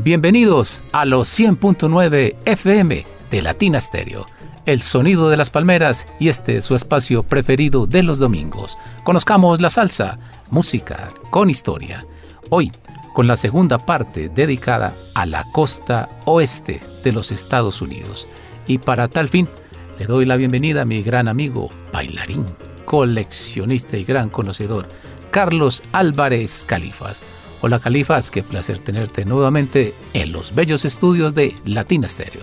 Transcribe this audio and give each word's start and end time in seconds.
Bienvenidos 0.00 0.80
a 0.92 1.04
los 1.04 1.28
100.9 1.28 2.36
FM 2.44 3.04
de 3.32 3.42
Latina 3.42 3.80
Stereo, 3.80 4.26
el 4.64 4.80
sonido 4.80 5.28
de 5.28 5.36
las 5.36 5.50
palmeras 5.50 6.06
y 6.20 6.28
este 6.28 6.58
es 6.58 6.64
su 6.64 6.76
espacio 6.76 7.24
preferido 7.24 7.84
de 7.84 8.04
los 8.04 8.20
domingos. 8.20 8.78
Conozcamos 9.02 9.60
la 9.60 9.70
salsa, 9.70 10.20
música 10.50 11.08
con 11.30 11.50
historia. 11.50 12.06
Hoy, 12.48 12.70
con 13.12 13.26
la 13.26 13.34
segunda 13.34 13.76
parte 13.76 14.28
dedicada 14.28 14.94
a 15.14 15.26
la 15.26 15.44
costa 15.50 16.08
oeste 16.26 16.80
de 17.02 17.10
los 17.10 17.32
Estados 17.32 17.82
Unidos. 17.82 18.28
Y 18.68 18.78
para 18.78 19.08
tal 19.08 19.28
fin, 19.28 19.48
le 19.98 20.06
doy 20.06 20.26
la 20.26 20.36
bienvenida 20.36 20.82
a 20.82 20.84
mi 20.84 21.02
gran 21.02 21.26
amigo, 21.26 21.70
bailarín, 21.92 22.46
coleccionista 22.84 23.96
y 23.96 24.04
gran 24.04 24.28
conocedor, 24.28 24.86
Carlos 25.32 25.82
Álvarez 25.90 26.64
Califas. 26.64 27.24
Hola 27.60 27.80
Califas, 27.80 28.30
qué 28.30 28.44
placer 28.44 28.78
tenerte 28.78 29.24
nuevamente 29.24 29.92
en 30.14 30.30
los 30.30 30.54
bellos 30.54 30.84
estudios 30.84 31.34
de 31.34 31.56
Latina 31.64 32.06
Stereo. 32.06 32.42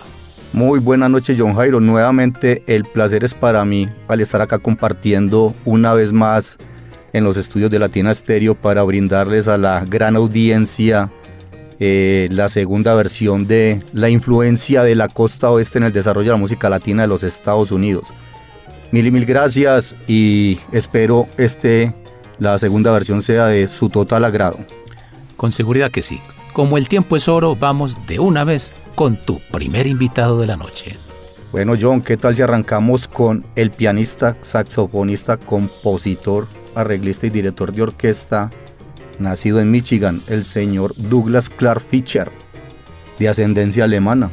Muy 0.51 0.79
buenas 0.79 1.09
noches 1.09 1.37
John 1.39 1.53
Jairo, 1.53 1.79
nuevamente 1.79 2.63
el 2.67 2.83
placer 2.83 3.23
es 3.23 3.33
para 3.33 3.63
mí 3.63 3.85
al 4.09 4.19
estar 4.19 4.41
acá 4.41 4.59
compartiendo 4.59 5.55
una 5.63 5.93
vez 5.93 6.11
más 6.11 6.57
en 7.13 7.23
los 7.23 7.37
estudios 7.37 7.71
de 7.71 7.79
Latina 7.79 8.13
Stereo 8.13 8.55
para 8.55 8.83
brindarles 8.83 9.47
a 9.47 9.57
la 9.57 9.85
gran 9.85 10.17
audiencia 10.17 11.09
eh, 11.79 12.27
la 12.31 12.49
segunda 12.49 12.93
versión 12.93 13.47
de 13.47 13.81
la 13.93 14.09
influencia 14.09 14.83
de 14.83 14.95
la 14.95 15.07
costa 15.07 15.49
oeste 15.49 15.77
en 15.77 15.85
el 15.85 15.93
desarrollo 15.93 16.31
de 16.31 16.33
la 16.33 16.41
música 16.41 16.69
latina 16.69 17.03
de 17.03 17.07
los 17.07 17.23
Estados 17.23 17.71
Unidos. 17.71 18.09
Mil 18.91 19.07
y 19.07 19.11
mil 19.11 19.25
gracias 19.25 19.95
y 20.09 20.59
espero 20.73 21.27
este, 21.37 21.93
la 22.37 22.57
segunda 22.57 22.91
versión 22.91 23.21
sea 23.21 23.47
de 23.47 23.69
su 23.69 23.87
total 23.87 24.25
agrado. 24.25 24.57
Con 25.37 25.51
seguridad 25.51 25.91
que 25.91 26.01
sí. 26.01 26.19
Como 26.53 26.77
el 26.77 26.87
tiempo 26.87 27.15
es 27.15 27.27
oro, 27.27 27.55
vamos 27.55 28.07
de 28.07 28.19
una 28.19 28.43
vez 28.43 28.73
con 28.95 29.17
tu 29.17 29.39
primer 29.51 29.87
invitado 29.87 30.39
de 30.39 30.47
la 30.47 30.55
noche. 30.55 30.97
Bueno, 31.51 31.73
John, 31.79 32.01
¿qué 32.01 32.17
tal 32.17 32.35
si 32.35 32.41
arrancamos 32.41 33.07
con 33.07 33.45
el 33.55 33.71
pianista, 33.71 34.37
saxofonista, 34.41 35.37
compositor, 35.37 36.47
arreglista 36.75 37.27
y 37.27 37.29
director 37.29 37.73
de 37.73 37.81
orquesta, 37.81 38.51
nacido 39.19 39.59
en 39.59 39.71
Michigan, 39.71 40.21
el 40.27 40.45
señor 40.45 40.93
Douglas 40.97 41.49
Clark 41.49 41.83
Fischer, 41.89 42.31
de 43.19 43.29
ascendencia 43.29 43.85
alemana, 43.85 44.31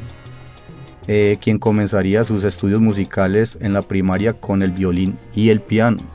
eh, 1.09 1.39
quien 1.41 1.59
comenzaría 1.59 2.25
sus 2.25 2.45
estudios 2.45 2.81
musicales 2.81 3.59
en 3.61 3.73
la 3.73 3.83
primaria 3.83 4.35
con 4.35 4.63
el 4.63 4.71
violín 4.71 5.19
y 5.35 5.51
el 5.51 5.61
piano 5.61 6.12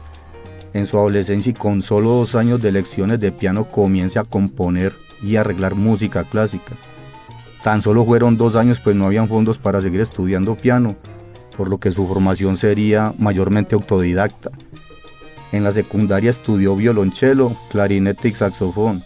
en 0.77 0.85
su 0.85 0.97
adolescencia 0.97 1.49
y 1.49 1.53
con 1.53 1.81
solo 1.81 2.09
dos 2.11 2.35
años 2.35 2.61
de 2.61 2.71
lecciones 2.71 3.19
de 3.19 3.31
piano 3.31 3.65
comienza 3.65 4.21
a 4.21 4.25
componer 4.25 4.93
y 5.23 5.35
arreglar 5.35 5.73
música 5.73 6.23
clásica. 6.23 6.73
Tan 7.63 7.81
solo 7.81 8.05
fueron 8.05 8.37
dos 8.37 8.55
años 8.55 8.79
pues 8.79 8.95
no 8.95 9.07
habían 9.07 9.27
fondos 9.27 9.57
para 9.57 9.81
seguir 9.81 10.01
estudiando 10.01 10.55
piano, 10.55 10.95
por 11.57 11.67
lo 11.67 11.79
que 11.79 11.91
su 11.91 12.07
formación 12.07 12.57
sería 12.57 13.13
mayormente 13.17 13.73
autodidacta. 13.73 14.51
En 15.51 15.63
la 15.63 15.71
secundaria 15.71 16.29
estudió 16.29 16.75
violonchelo, 16.75 17.55
clarinete 17.71 18.27
y 18.27 18.35
saxofón. 18.35 19.03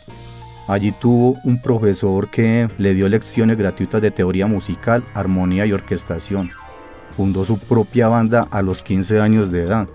Allí 0.67 0.91
tuvo 0.91 1.37
un 1.45 1.61
profesor 1.61 2.29
que 2.29 2.69
le 2.77 2.93
dio 2.93 3.07
lecciones 3.07 3.57
gratuitas 3.57 4.01
de 4.01 4.11
teoría 4.11 4.45
musical, 4.45 5.03
armonía 5.13 5.65
y 5.65 5.71
orquestación. 5.71 6.51
Fundó 7.15 7.45
su 7.45 7.57
propia 7.59 8.09
banda 8.09 8.47
a 8.51 8.61
los 8.61 8.83
15 8.83 9.21
años 9.21 9.51
de 9.51 9.63
edad 9.63 9.87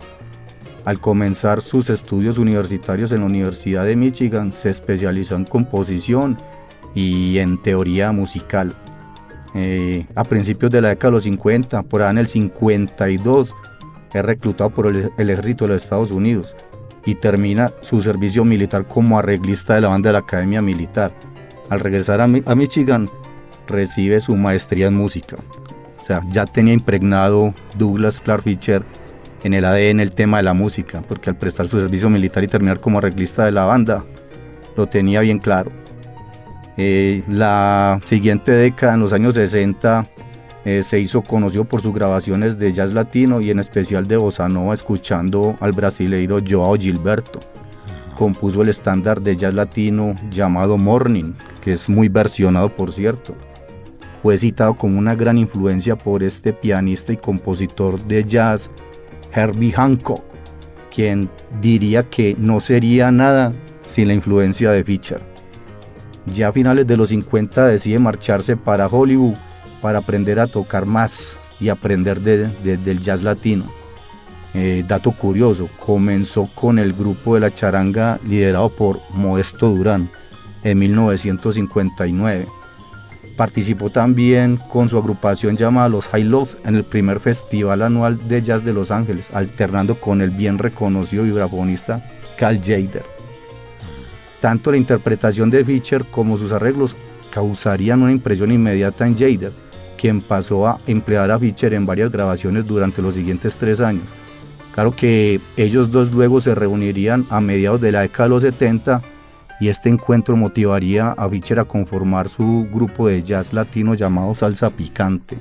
al 0.87 1.01
comenzar 1.01 1.63
sus 1.63 1.91
estudios 1.91 2.39
universitarios 2.39 3.11
en 3.11 3.21
la 3.21 3.27
Universidad 3.27 3.85
de 3.85 3.97
Michigan, 3.97 4.53
se 4.53 4.71
especializó 4.71 5.35
en 5.35 5.45
composición 5.45 6.39
y 6.95 7.39
en 7.39 7.61
teoría 7.61 8.13
musical. 8.13 8.73
Eh, 9.57 10.07
a 10.15 10.23
principios 10.23 10.71
de 10.71 10.81
la 10.81 10.91
década 10.91 11.11
de 11.11 11.17
los 11.17 11.25
50, 11.25 11.83
por 11.83 12.03
allá 12.03 12.13
en 12.13 12.19
el 12.19 12.29
52, 12.29 13.53
es 14.15 14.25
reclutado 14.25 14.71
por 14.71 14.87
el, 14.87 15.11
ejército 15.19 15.65
de 15.65 15.75
los 15.75 15.83
Estados 15.83 16.13
Unidos 16.13 16.55
y 17.05 17.17
termina 17.17 17.73
su 17.81 18.01
servicio 18.01 18.45
militar 18.45 18.87
como 18.87 19.19
arreglista 19.19 19.75
de 19.75 19.81
la 19.81 19.89
banda 19.89 20.11
de 20.11 20.13
la 20.13 20.21
Academia 20.21 20.63
Militar. 20.63 21.13
Al 21.69 21.81
regresar 21.81 22.21
a, 22.21 22.25
a 22.25 22.55
Michigan, 22.55 23.11
recibe 23.67 24.21
su 24.21 24.37
maestría 24.37 24.87
en 24.87 24.95
música. 24.95 25.37
O 25.99 26.05
sea, 26.05 26.23
ya 26.31 26.47
tenía 26.47 26.75
impregnado 26.75 27.53
Douglas 27.77 28.21
Clark 28.21 28.45
Fisher 28.45 28.85
en 29.43 29.55
el 29.55 29.65
ADN 29.65 30.01
el 30.01 30.11
tema 30.11 30.39
de 30.39 30.43
la 30.43 30.55
música, 30.55 31.03
porque 31.07 31.31
al 31.31 31.37
prestar 31.37 31.69
su 31.69 31.81
servicio 31.81 32.11
militar 32.11 32.43
y 32.45 32.49
terminar 32.49 32.81
como 32.81 32.99
arreglista 32.99 33.45
de 33.45 33.53
la 33.53 33.65
banda, 33.65 34.05
lo 34.77 34.87
tenía 34.87 35.21
bien 35.21 35.39
claro. 35.39 35.71
Eh, 36.77 37.23
la 37.29 38.01
siguiente 38.05 38.53
década, 38.53 38.95
en 38.95 39.01
los 39.01 39.13
años 39.13 39.35
60, 39.35 40.07
eh, 40.65 40.83
se 40.83 40.99
hizo 40.99 41.23
conocido 41.23 41.65
por 41.65 41.81
sus 41.81 41.95
grabaciones 41.95 42.59
de 42.59 42.73
jazz 42.73 42.93
latino 42.93 43.41
y 43.41 43.51
en 43.51 43.61
especial 43.61 44.07
de 44.07 44.17
bossa 44.17 44.49
nova, 44.49 44.75
escuchando 44.75 45.57
al 45.61 45.73
brasileiro 45.73 46.41
Joao 46.47 46.75
Gilberto. 46.75 47.41
Compuso 48.17 48.63
el 48.63 48.71
estándar 48.71 49.21
de 49.21 49.37
jazz 49.37 49.55
latino 49.55 50.17
llamado 50.31 50.77
Morning, 50.77 51.35
que 51.61 51.73
es 51.73 51.89
muy 51.89 52.09
versionado 52.09 52.75
por 52.75 52.93
cierto. 52.93 53.35
Fue 54.23 54.37
citado 54.37 54.75
como 54.75 54.99
una 54.99 55.15
gran 55.15 55.39
influencia 55.39 55.97
por 55.97 56.23
este 56.23 56.53
pianista 56.53 57.13
y 57.13 57.17
compositor 57.17 58.05
de 58.05 58.25
jazz 58.25 58.71
Herbie 59.33 59.73
Hancock, 59.73 60.23
quien 60.95 61.31
diría 61.61 62.03
que 62.03 62.37
no 62.39 62.61
sería 62.61 63.11
nada 63.11 63.53
sin 63.85 64.09
la 64.09 64.15
influencia 64.15 64.71
de 64.71 64.85
Fischer. 64.85 65.21
Ya 66.27 66.49
a 66.49 66.53
finales 66.53 66.87
de 66.87 66.97
los 66.97 67.11
50 67.11 67.67
decide 67.67 67.99
marcharse 67.99 68.57
para 68.57 68.89
Hollywood 68.89 69.35
para 69.81 69.99
aprender 69.99 70.41
a 70.41 70.47
tocar 70.47 70.87
más 70.87 71.39
y 71.61 71.69
aprender 71.69 72.21
del 72.21 73.01
jazz 73.01 73.23
latino. 73.23 73.65
Eh, 74.55 74.85
dato 74.87 75.13
curioso, 75.13 75.69
comenzó 75.79 76.49
con 76.55 76.79
el 76.79 76.93
grupo 76.95 77.35
de 77.35 77.41
la 77.41 77.53
charanga 77.53 78.19
liderado 78.27 78.71
por 78.71 79.01
Modesto 79.13 79.69
Durán 79.69 80.11
en 80.65 80.79
1959 80.79 82.47
Participó 83.37 83.91
también 83.91 84.57
con 84.57 84.89
su 84.89 84.97
agrupación 84.97 85.59
llamada 85.59 85.91
Los 85.91 86.09
High 86.09 86.25
Lows 86.25 86.57
en 86.65 86.75
el 86.75 86.85
primer 86.85 87.21
festival 87.21 87.83
anual 87.83 88.27
de 88.29 88.43
jazz 88.43 88.65
de 88.65 88.73
Los 88.73 88.91
Ángeles, 88.91 89.31
alternando 89.35 90.01
con 90.01 90.23
el 90.23 90.31
bien 90.31 90.57
reconocido 90.57 91.25
vibrafonista 91.25 92.03
Cal 92.39 92.59
Jader. 92.59 93.05
Tanto 94.41 94.71
la 94.71 94.79
interpretación 94.79 95.51
de 95.51 95.65
Fischer 95.65 96.05
como 96.07 96.39
sus 96.39 96.53
arreglos 96.53 96.97
causarían 97.31 98.03
una 98.03 98.13
impresión 98.13 98.51
inmediata 98.53 99.07
en 99.07 99.17
Jader, 99.17 99.53
quien 99.99 100.23
pasó 100.23 100.67
a 100.67 100.79
emplear 100.87 101.31
a 101.31 101.39
Fischer 101.39 101.75
en 101.75 101.85
varias 101.85 102.11
grabaciones 102.11 102.65
durante 102.65 103.03
los 103.03 103.15
siguientes 103.15 103.57
tres 103.57 103.83
años. 103.83 104.05
Claro 104.73 104.95
que 104.95 105.41
ellos 105.57 105.91
dos 105.91 106.11
luego 106.13 106.41
se 106.41 106.55
reunirían 106.55 107.27
a 107.29 107.41
mediados 107.41 107.81
de 107.81 107.93
la 107.93 108.01
década 108.03 108.25
de 108.25 108.31
los 108.31 108.43
70 108.43 109.03
y 109.61 109.69
este 109.69 109.89
encuentro 109.89 110.37
motivaría 110.37 111.13
a 111.13 111.29
Fischer 111.29 111.59
a 111.59 111.65
conformar 111.65 112.29
su 112.29 112.67
grupo 112.71 113.09
de 113.09 113.23
jazz 113.23 113.53
latino 113.53 113.95
llamado 113.95 114.35
Salsa 114.35 114.71
Picante. 114.71 115.39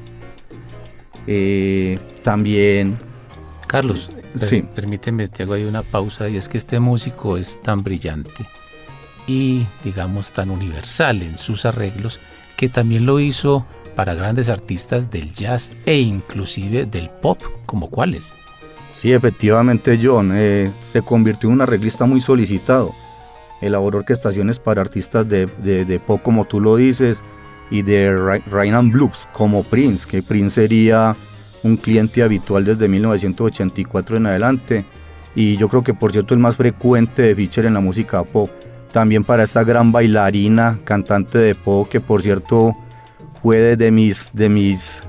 Eh, 1.28 2.00
también... 2.24 2.98
Carlos, 3.68 4.12
sí. 4.40 4.64
permíteme, 4.76 5.28
te 5.28 5.44
hago 5.44 5.54
ahí 5.54 5.64
una 5.64 5.82
pausa 5.82 6.30
y 6.30 6.38
es 6.38 6.48
que 6.48 6.58
este 6.58 6.80
músico 6.80 7.38
es 7.38 7.62
tan 7.62 7.84
brillante 7.84 8.46
y 9.28 9.66
digamos 9.84 10.32
tan 10.32 10.52
universal 10.52 11.22
en 11.24 11.36
sus 11.36 11.66
arreglos 11.66 12.20
que 12.58 12.70
también 12.70 13.06
lo 13.06 13.20
hizo 13.20 13.66
para 13.96 14.14
grandes 14.14 14.50
artistas 14.50 15.10
del 15.10 15.34
jazz 15.34 15.72
e 15.86 16.00
inclusive 16.00 16.86
del 16.86 17.10
pop 17.10 17.42
como 17.66 17.90
cuáles. 17.90 18.32
Sí, 18.92 19.12
efectivamente, 19.12 20.00
John. 20.02 20.32
Eh, 20.34 20.72
se 20.80 21.02
convirtió 21.02 21.50
en 21.50 21.56
un 21.56 21.62
arreglista 21.62 22.06
muy 22.06 22.22
solicitado. 22.22 22.94
Elaboró 23.66 24.00
orquestaciones 24.00 24.60
para 24.60 24.82
artistas 24.82 25.28
de, 25.28 25.46
de, 25.46 26.00
pop, 26.00 26.22
como 26.24 26.46
tú 26.46 26.60
lo 26.60 26.76
dices, 26.76 27.24
y 27.70 27.82
de 27.82 28.40
Ryan 28.50 28.92
Blues, 28.92 29.28
como 29.34 29.64
Prince, 29.64 30.08
que 30.08 30.22
Prince 30.22 30.62
sería 30.62 31.16
un 31.64 31.78
cliente 31.78 32.22
habitual 32.22 32.64
desde 32.64 32.88
1984 32.88 34.18
en 34.18 34.26
adelante. 34.28 34.86
Y 35.36 35.58
yo 35.58 35.68
creo 35.68 35.84
que, 35.84 35.94
por 35.94 36.12
cierto, 36.12 36.34
el 36.34 36.40
más 36.40 36.58
frecuente 36.58 37.24
de 37.24 37.36
Fischer 37.36 37.66
en 37.66 37.74
la 37.74 37.80
música 37.80 38.24
pop. 38.24 38.50
También 38.94 39.24
para 39.24 39.44
esta 39.44 39.64
gran 39.64 39.92
bailarina, 39.92 40.80
cantante 40.86 41.38
de 41.40 41.56
pop, 41.56 41.90
que 41.90 42.00
por 42.00 42.22
cierto 42.22 42.74
fue 43.42 43.76
de 43.76 43.92
mis, 43.92 44.30
de 44.34 44.48
mis 44.48 45.04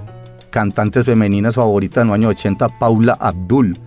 cantantes 0.51 1.05
femeninas 1.05 1.55
favoritas 1.55 2.03
en 2.03 2.09
los 2.09 2.15
años 2.15 2.31
80, 2.31 2.69
Paula 2.81 3.17
Abdul. 3.21 3.79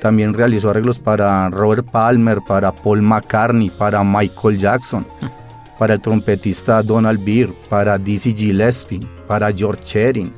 También 0.00 0.34
realizó 0.34 0.70
arreglos 0.70 0.98
para 0.98 1.48
Robert 1.50 1.86
Palmer, 1.90 2.40
para 2.46 2.72
Paul 2.72 3.02
McCartney, 3.02 3.70
para 3.70 4.04
Michael 4.04 4.58
Jackson, 4.58 5.06
para 5.78 5.94
el 5.94 6.00
trompetista 6.00 6.82
Donald 6.82 7.24
Byrd, 7.24 7.54
para 7.68 7.98
Dizzy 7.98 8.34
Gillespie, 8.34 9.00
para 9.26 9.52
George 9.52 9.82
Shearing, 9.84 10.32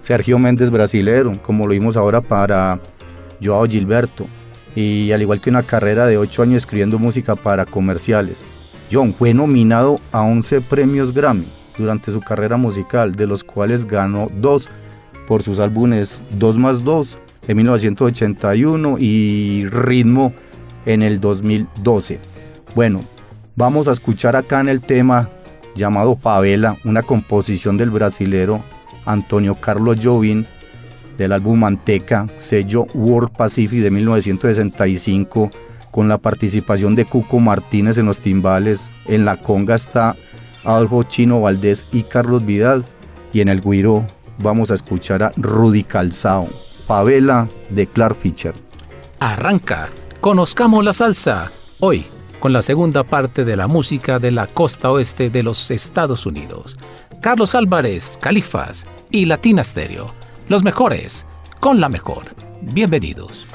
Sergio 0.00 0.38
Méndez 0.38 0.70
brasilero, 0.70 1.40
como 1.42 1.66
lo 1.66 1.72
vimos 1.72 1.96
ahora 1.96 2.20
para 2.20 2.78
Joao 3.42 3.66
Gilberto 3.66 4.26
y 4.76 5.10
al 5.10 5.22
igual 5.22 5.40
que 5.40 5.50
una 5.50 5.62
carrera 5.62 6.06
de 6.06 6.18
8 6.18 6.42
años 6.42 6.58
escribiendo 6.58 6.98
música 6.98 7.34
para 7.34 7.64
comerciales. 7.64 8.44
John 8.92 9.12
fue 9.14 9.34
nominado 9.34 9.98
a 10.12 10.22
11 10.22 10.60
premios 10.60 11.12
Grammy 11.12 11.48
durante 11.76 12.12
su 12.12 12.20
carrera 12.20 12.56
musical, 12.56 13.16
de 13.16 13.26
los 13.26 13.42
cuales 13.42 13.86
ganó 13.86 14.30
2 14.36 14.68
por 15.26 15.42
sus 15.42 15.58
álbumes 15.58 16.22
2 16.38 16.58
más 16.58 16.84
2 16.84 17.18
en 17.46 17.56
1981 17.56 18.96
y 18.98 19.64
Ritmo 19.66 20.32
en 20.84 21.02
el 21.02 21.20
2012. 21.20 22.20
Bueno, 22.74 23.02
vamos 23.54 23.88
a 23.88 23.92
escuchar 23.92 24.36
acá 24.36 24.60
en 24.60 24.68
el 24.68 24.80
tema 24.80 25.28
llamado 25.74 26.16
Favela, 26.16 26.76
una 26.84 27.02
composición 27.02 27.76
del 27.76 27.90
brasilero 27.90 28.62
Antonio 29.04 29.54
Carlos 29.54 29.98
Jobim 30.02 30.44
del 31.16 31.32
álbum 31.32 31.60
Manteca, 31.60 32.28
sello 32.36 32.86
World 32.94 33.30
Pacific 33.30 33.80
de 33.80 33.90
1965, 33.90 35.50
con 35.90 36.08
la 36.08 36.18
participación 36.18 36.94
de 36.94 37.06
Cuco 37.06 37.40
Martínez 37.40 37.98
en 37.98 38.06
los 38.06 38.20
timbales. 38.20 38.90
En 39.06 39.24
la 39.24 39.36
conga 39.36 39.74
está 39.74 40.14
Adolfo 40.64 41.04
Chino 41.04 41.40
Valdés 41.40 41.86
y 41.92 42.02
Carlos 42.02 42.44
Vidal. 42.44 42.84
Y 43.32 43.40
en 43.40 43.48
el 43.48 43.60
guiro 43.60 44.04
vamos 44.38 44.70
a 44.70 44.74
escuchar 44.74 45.22
a 45.22 45.32
Rudy 45.36 45.84
Calzao, 45.84 46.48
Pavela 46.86 47.48
de 47.70 47.86
Clark 47.86 48.16
Fischer. 48.16 48.54
Arranca, 49.20 49.88
conozcamos 50.20 50.84
la 50.84 50.92
salsa. 50.92 51.50
Hoy, 51.80 52.06
con 52.40 52.52
la 52.52 52.62
segunda 52.62 53.04
parte 53.04 53.44
de 53.44 53.56
la 53.56 53.66
música 53.66 54.18
de 54.18 54.30
la 54.30 54.46
costa 54.46 54.90
oeste 54.90 55.30
de 55.30 55.42
los 55.42 55.70
Estados 55.70 56.26
Unidos. 56.26 56.78
Carlos 57.20 57.54
Álvarez, 57.54 58.18
Califas 58.20 58.86
y 59.10 59.24
Latina 59.24 59.64
Stereo 59.64 60.26
los 60.48 60.62
mejores, 60.62 61.26
con 61.60 61.80
la 61.80 61.88
mejor. 61.88 62.24
Bienvenidos. 62.62 63.46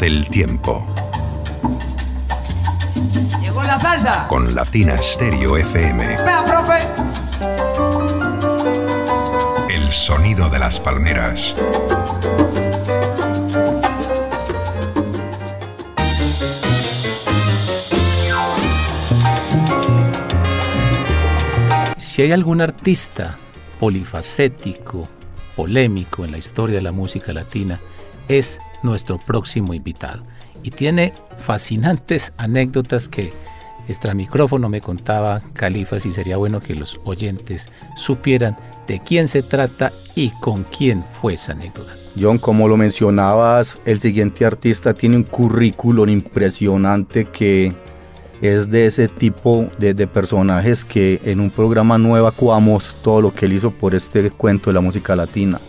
Del 0.00 0.28
Tiempo. 0.28 0.86
Llegó 3.40 3.62
la 3.62 3.80
salsa. 3.80 4.26
Con 4.28 4.54
Latina 4.54 4.96
Stereo 5.02 5.56
FM. 5.56 6.06
Vea, 6.22 6.44
profe. 6.44 6.78
El 9.74 9.92
sonido 9.92 10.48
de 10.50 10.58
las 10.58 10.78
palmeras. 10.78 11.54
Si 21.96 22.22
hay 22.22 22.32
algún 22.32 22.60
artista 22.60 23.36
polifacético, 23.80 25.08
polémico 25.56 26.24
en 26.24 26.32
la 26.32 26.38
historia 26.38 26.76
de 26.76 26.82
la 26.82 26.92
música 26.92 27.32
latina, 27.32 27.80
es 28.28 28.60
nuestro 28.82 29.18
próximo 29.18 29.74
invitado. 29.74 30.24
Y 30.62 30.70
tiene 30.70 31.12
fascinantes 31.38 32.32
anécdotas 32.36 33.08
que 33.08 33.32
extra 33.88 34.14
micrófono 34.14 34.68
me 34.68 34.80
contaba 34.80 35.40
Califas 35.54 36.04
y 36.04 36.12
sería 36.12 36.36
bueno 36.36 36.60
que 36.60 36.74
los 36.74 37.00
oyentes 37.04 37.68
supieran 37.96 38.56
de 38.86 39.00
quién 39.00 39.28
se 39.28 39.42
trata 39.42 39.92
y 40.14 40.30
con 40.40 40.64
quién 40.64 41.04
fue 41.20 41.34
esa 41.34 41.52
anécdota. 41.52 41.92
John, 42.20 42.38
como 42.38 42.68
lo 42.68 42.76
mencionabas, 42.76 43.80
el 43.84 44.00
siguiente 44.00 44.44
artista 44.44 44.92
tiene 44.94 45.16
un 45.16 45.22
currículum 45.22 46.08
impresionante 46.08 47.26
que 47.26 47.74
es 48.40 48.70
de 48.70 48.86
ese 48.86 49.08
tipo 49.08 49.68
de, 49.78 49.94
personajes 50.06 50.84
que 50.84 51.20
en 51.24 51.40
un 51.40 51.50
programa 51.50 51.98
no 51.98 52.16
evacuamos 52.16 52.96
todo 53.02 53.20
lo 53.20 53.34
que 53.34 53.46
él 53.46 53.52
hizo 53.52 53.70
por 53.70 53.94
este 53.94 54.30
cuento 54.30 54.70
de 54.70 54.74
la 54.74 54.80
música 54.80 55.16
latina. 55.16 55.60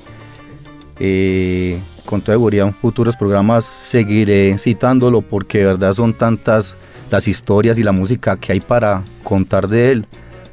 Eh, 0.99 1.79
con 2.09 2.21
toda 2.21 2.37
seguridad 2.37 2.65
en 2.65 2.73
futuros 2.73 3.15
programas 3.15 3.63
seguiré 3.63 4.57
citándolo 4.57 5.21
porque 5.21 5.59
de 5.59 5.65
verdad 5.65 5.93
son 5.93 6.15
tantas 6.15 6.75
las 7.11 7.27
historias 7.27 7.77
y 7.77 7.83
la 7.83 7.91
música 7.91 8.35
que 8.35 8.51
hay 8.51 8.59
para 8.59 9.03
contar 9.23 9.67
de 9.67 9.91
él. 9.91 10.07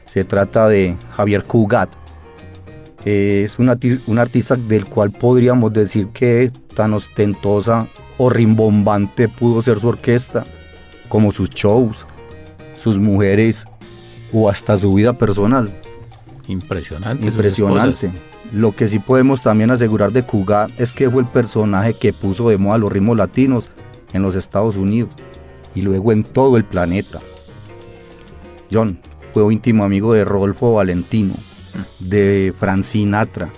Se 0.05 0.23
trata 0.25 0.69
de 0.69 0.99
Javier 1.13 1.45
Cugat. 1.45 1.89
Es 3.07 3.59
un, 3.59 3.75
un 4.07 4.19
artista 4.19 4.57
del 4.57 4.85
cual 4.85 5.13
podríamos 5.13 5.73
decir 5.73 6.09
que 6.09 6.53
tan 6.75 6.93
ostentosa 6.93 7.87
o 8.19 8.29
rimbombante 8.29 9.27
pudo 9.27 9.63
ser 9.63 9.81
su 9.81 9.89
orquesta 9.89 10.45
como 11.09 11.33
sus 11.33 11.49
shows, 11.49 12.05
sus 12.77 12.99
mujeres 12.99 13.65
o 14.31 14.51
hasta 14.51 14.77
su 14.77 14.93
vida 14.93 15.15
personal. 15.15 15.73
Impresionante. 16.49 17.27
Impresionante. 17.27 18.11
Lo 18.53 18.73
que 18.73 18.89
sí 18.89 18.99
podemos 18.99 19.43
también 19.43 19.71
asegurar 19.71 20.13
de 20.13 20.23
Cugat 20.23 20.71
es 20.79 20.93
que 20.93 21.11
fue 21.11 21.23
el 21.23 21.29
personaje 21.29 21.95
que 21.95 22.13
puso 22.13 22.49
de 22.49 22.59
moda 22.59 22.79
los 22.79 22.93
ritmos 22.93 23.17
latinos 23.17 23.69
en 24.13 24.23
los 24.23 24.35
Estados 24.37 24.77
Unidos 24.77 25.11
y 25.75 25.83
luego 25.83 26.13
en 26.13 26.25
todo 26.25 26.57
el 26.57 26.65
planeta. 26.65 27.21
John 28.71 28.99
fue 29.35 29.53
íntimo 29.53 29.85
amigo 29.85 30.15
de 30.15 30.25
Rodolfo 30.25 30.75
Valentino, 30.75 31.35
de 31.99 32.55
Frank 32.59 32.83
Sinatra, 32.83 33.51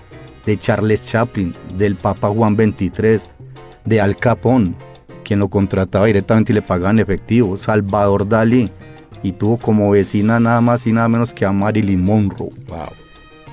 de 0.45 0.57
Charles 0.57 1.05
Chaplin, 1.05 1.55
del 1.77 1.95
Papa 1.95 2.29
Juan 2.29 2.55
XXIII, 2.55 3.21
de 3.85 4.01
Al 4.01 4.17
Capone, 4.17 4.73
quien 5.23 5.39
lo 5.39 5.47
contrataba 5.47 6.07
directamente 6.07 6.51
y 6.51 6.55
le 6.55 6.61
pagaba 6.61 6.91
en 6.91 6.99
efectivo, 6.99 7.55
Salvador 7.55 8.27
Dalí, 8.27 8.69
y 9.23 9.31
tuvo 9.33 9.57
como 9.57 9.91
vecina 9.91 10.39
nada 10.39 10.61
más 10.61 10.85
y 10.87 10.91
nada 10.91 11.07
menos 11.07 11.33
que 11.33 11.45
a 11.45 11.51
Marilyn 11.51 12.03
Monroe. 12.03 12.49
Wow. 12.67 12.98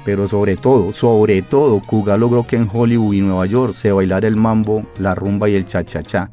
Pero 0.07 0.29
sobre 0.29 0.57
todo, 0.57 0.93
sobre 0.93 1.43
todo, 1.43 1.81
Cuga 1.81 2.17
logró 2.17 2.47
que 2.47 2.55
en 2.55 2.71
Hollywood 2.73 3.13
y 3.13 3.23
Nueva 3.23 3.45
York 3.45 3.73
se 3.73 3.91
bailara 3.91 4.29
el 4.29 4.37
mambo, 4.37 4.87
la 4.99 5.17
rumba 5.17 5.49
y 5.49 5.57
el 5.57 5.65
cha-cha-cha. 5.65 6.31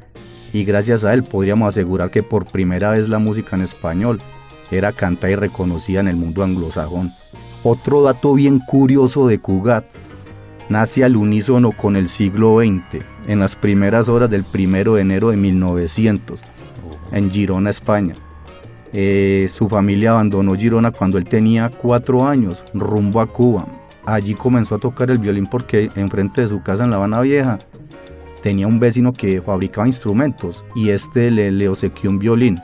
Y 0.54 0.64
gracias 0.64 1.04
a 1.04 1.14
él 1.16 1.24
podríamos 1.24 1.70
asegurar 1.70 2.12
que 2.12 2.22
por 2.22 2.46
primera 2.46 2.92
vez 2.92 3.10
la 3.10 3.18
música 3.18 3.56
en 3.56 3.64
español 3.64 4.22
era 4.70 4.92
cantada 4.92 5.32
y 5.32 5.36
reconocida 5.36 6.02
en 6.02 6.08
el 6.08 6.16
mundo 6.16 6.44
anglosajón. 6.44 7.14
Otro 7.64 8.04
dato 8.04 8.36
bien 8.36 8.60
curioso 8.60 9.26
de 9.26 9.40
Cugat, 9.40 9.86
nace 10.70 11.04
al 11.04 11.18
unísono 11.18 11.72
con 11.72 11.96
el 11.96 12.10
siglo 12.10 12.60
XX, 12.60 13.04
en 13.26 13.40
las 13.40 13.56
primeras 13.56 14.08
horas 14.08 14.30
del 14.30 14.46
1 14.54 14.94
de 14.94 15.02
enero 15.02 15.30
de 15.30 15.38
1900, 15.38 16.44
en 17.12 17.32
Girona, 17.32 17.72
España. 17.72 18.14
Eh, 18.94 19.48
su 19.50 19.68
familia 19.68 20.12
abandonó 20.12 20.54
Girona 20.56 20.92
cuando 20.92 21.18
él 21.18 21.26
tenía 21.26 21.70
cuatro 21.70 22.28
años, 22.28 22.64
rumbo 22.74 23.20
a 23.20 23.26
Cuba. 23.26 23.68
Allí 24.06 24.36
comenzó 24.36 24.76
a 24.76 24.80
tocar 24.80 25.10
el 25.10 25.18
violín 25.18 25.48
porque 25.48 25.90
enfrente 25.96 26.42
de 26.42 26.48
su 26.48 26.62
casa 26.62 26.84
en 26.84 26.92
La 26.92 26.98
Habana 26.98 27.22
Vieja 27.22 27.60
tenía 28.44 28.68
un 28.68 28.80
vecino 28.80 29.14
que 29.14 29.42
fabricaba 29.42 29.88
instrumentos 29.88 30.66
y 30.76 30.90
este 30.90 31.32
le, 31.32 31.52
le 31.52 31.70
obsequió 31.70 32.10
un 32.10 32.20
violín. 32.20 32.60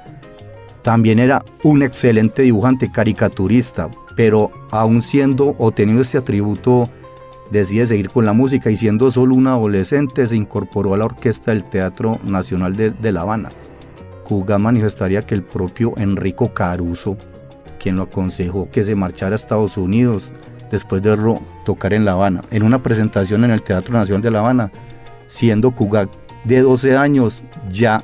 También 0.84 1.20
era 1.20 1.44
un 1.64 1.82
excelente 1.82 2.42
dibujante, 2.44 2.92
caricaturista, 2.92 3.90
pero 4.16 4.52
aún 4.72 5.02
siendo 5.02 5.56
o 5.58 5.72
teniendo 5.72 6.02
este 6.02 6.18
atributo, 6.18 6.90
decide 7.50 7.86
seguir 7.86 8.10
con 8.10 8.26
la 8.26 8.34
música 8.34 8.70
y 8.70 8.76
siendo 8.76 9.10
solo 9.10 9.36
un 9.36 9.48
adolescente 9.48 10.28
se 10.28 10.36
incorporó 10.36 10.94
a 10.94 10.98
la 10.98 11.06
orquesta 11.06 11.52
del 11.52 11.64
Teatro 11.64 12.20
Nacional 12.24 12.76
de, 12.76 12.92
de 12.92 13.12
La 13.12 13.22
Habana. 13.22 13.50
Cuga 14.30 14.60
manifestaría 14.60 15.24
que 15.24 15.34
el 15.34 15.42
propio 15.42 15.94
Enrico 15.98 16.54
Caruso, 16.54 17.18
quien 17.80 17.96
lo 17.96 18.04
aconsejó 18.04 18.70
que 18.70 18.84
se 18.84 18.94
marchara 18.94 19.34
a 19.34 19.36
Estados 19.36 19.76
Unidos 19.76 20.32
después 20.70 21.02
de 21.02 21.18
tocar 21.66 21.94
en 21.94 22.06
La 22.06 22.12
Habana, 22.12 22.44
en 22.52 22.62
una 22.62 22.84
presentación 22.84 23.44
en 23.44 23.50
el 23.50 23.64
Teatro 23.64 23.92
Nacional 23.92 24.22
de 24.22 24.30
La 24.30 24.42
Habana, 24.42 24.72
siendo 25.26 25.72
Cuga 25.72 26.08
de 26.44 26.62
12 26.62 26.96
años, 26.96 27.44
ya 27.72 28.04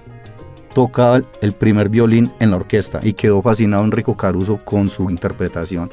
tocaba 0.74 1.22
el 1.42 1.54
primer 1.54 1.90
violín 1.90 2.32
en 2.40 2.50
la 2.50 2.56
orquesta 2.56 3.02
y 3.04 3.14
quedó 3.14 3.44
fascinado 3.44 3.84
Enrico 3.84 4.18
Caruso 4.18 4.58
con 4.58 4.90
su 4.90 5.12
interpretación. 5.12 5.92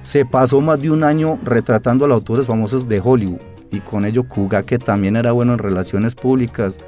Se 0.00 0.24
pasó 0.24 0.62
más 0.62 0.80
de 0.80 0.90
un 0.90 1.04
año 1.04 1.38
retratando 1.42 2.06
a 2.06 2.08
los 2.08 2.14
autores 2.16 2.46
famosos 2.46 2.88
de 2.88 2.98
Hollywood 3.04 3.40
y 3.70 3.80
con 3.80 4.06
ello 4.06 4.26
Cuga, 4.26 4.62
que 4.62 4.78
también 4.78 5.16
era 5.16 5.32
bueno 5.32 5.52
en 5.52 5.58
relaciones 5.58 6.14
públicas, 6.14 6.78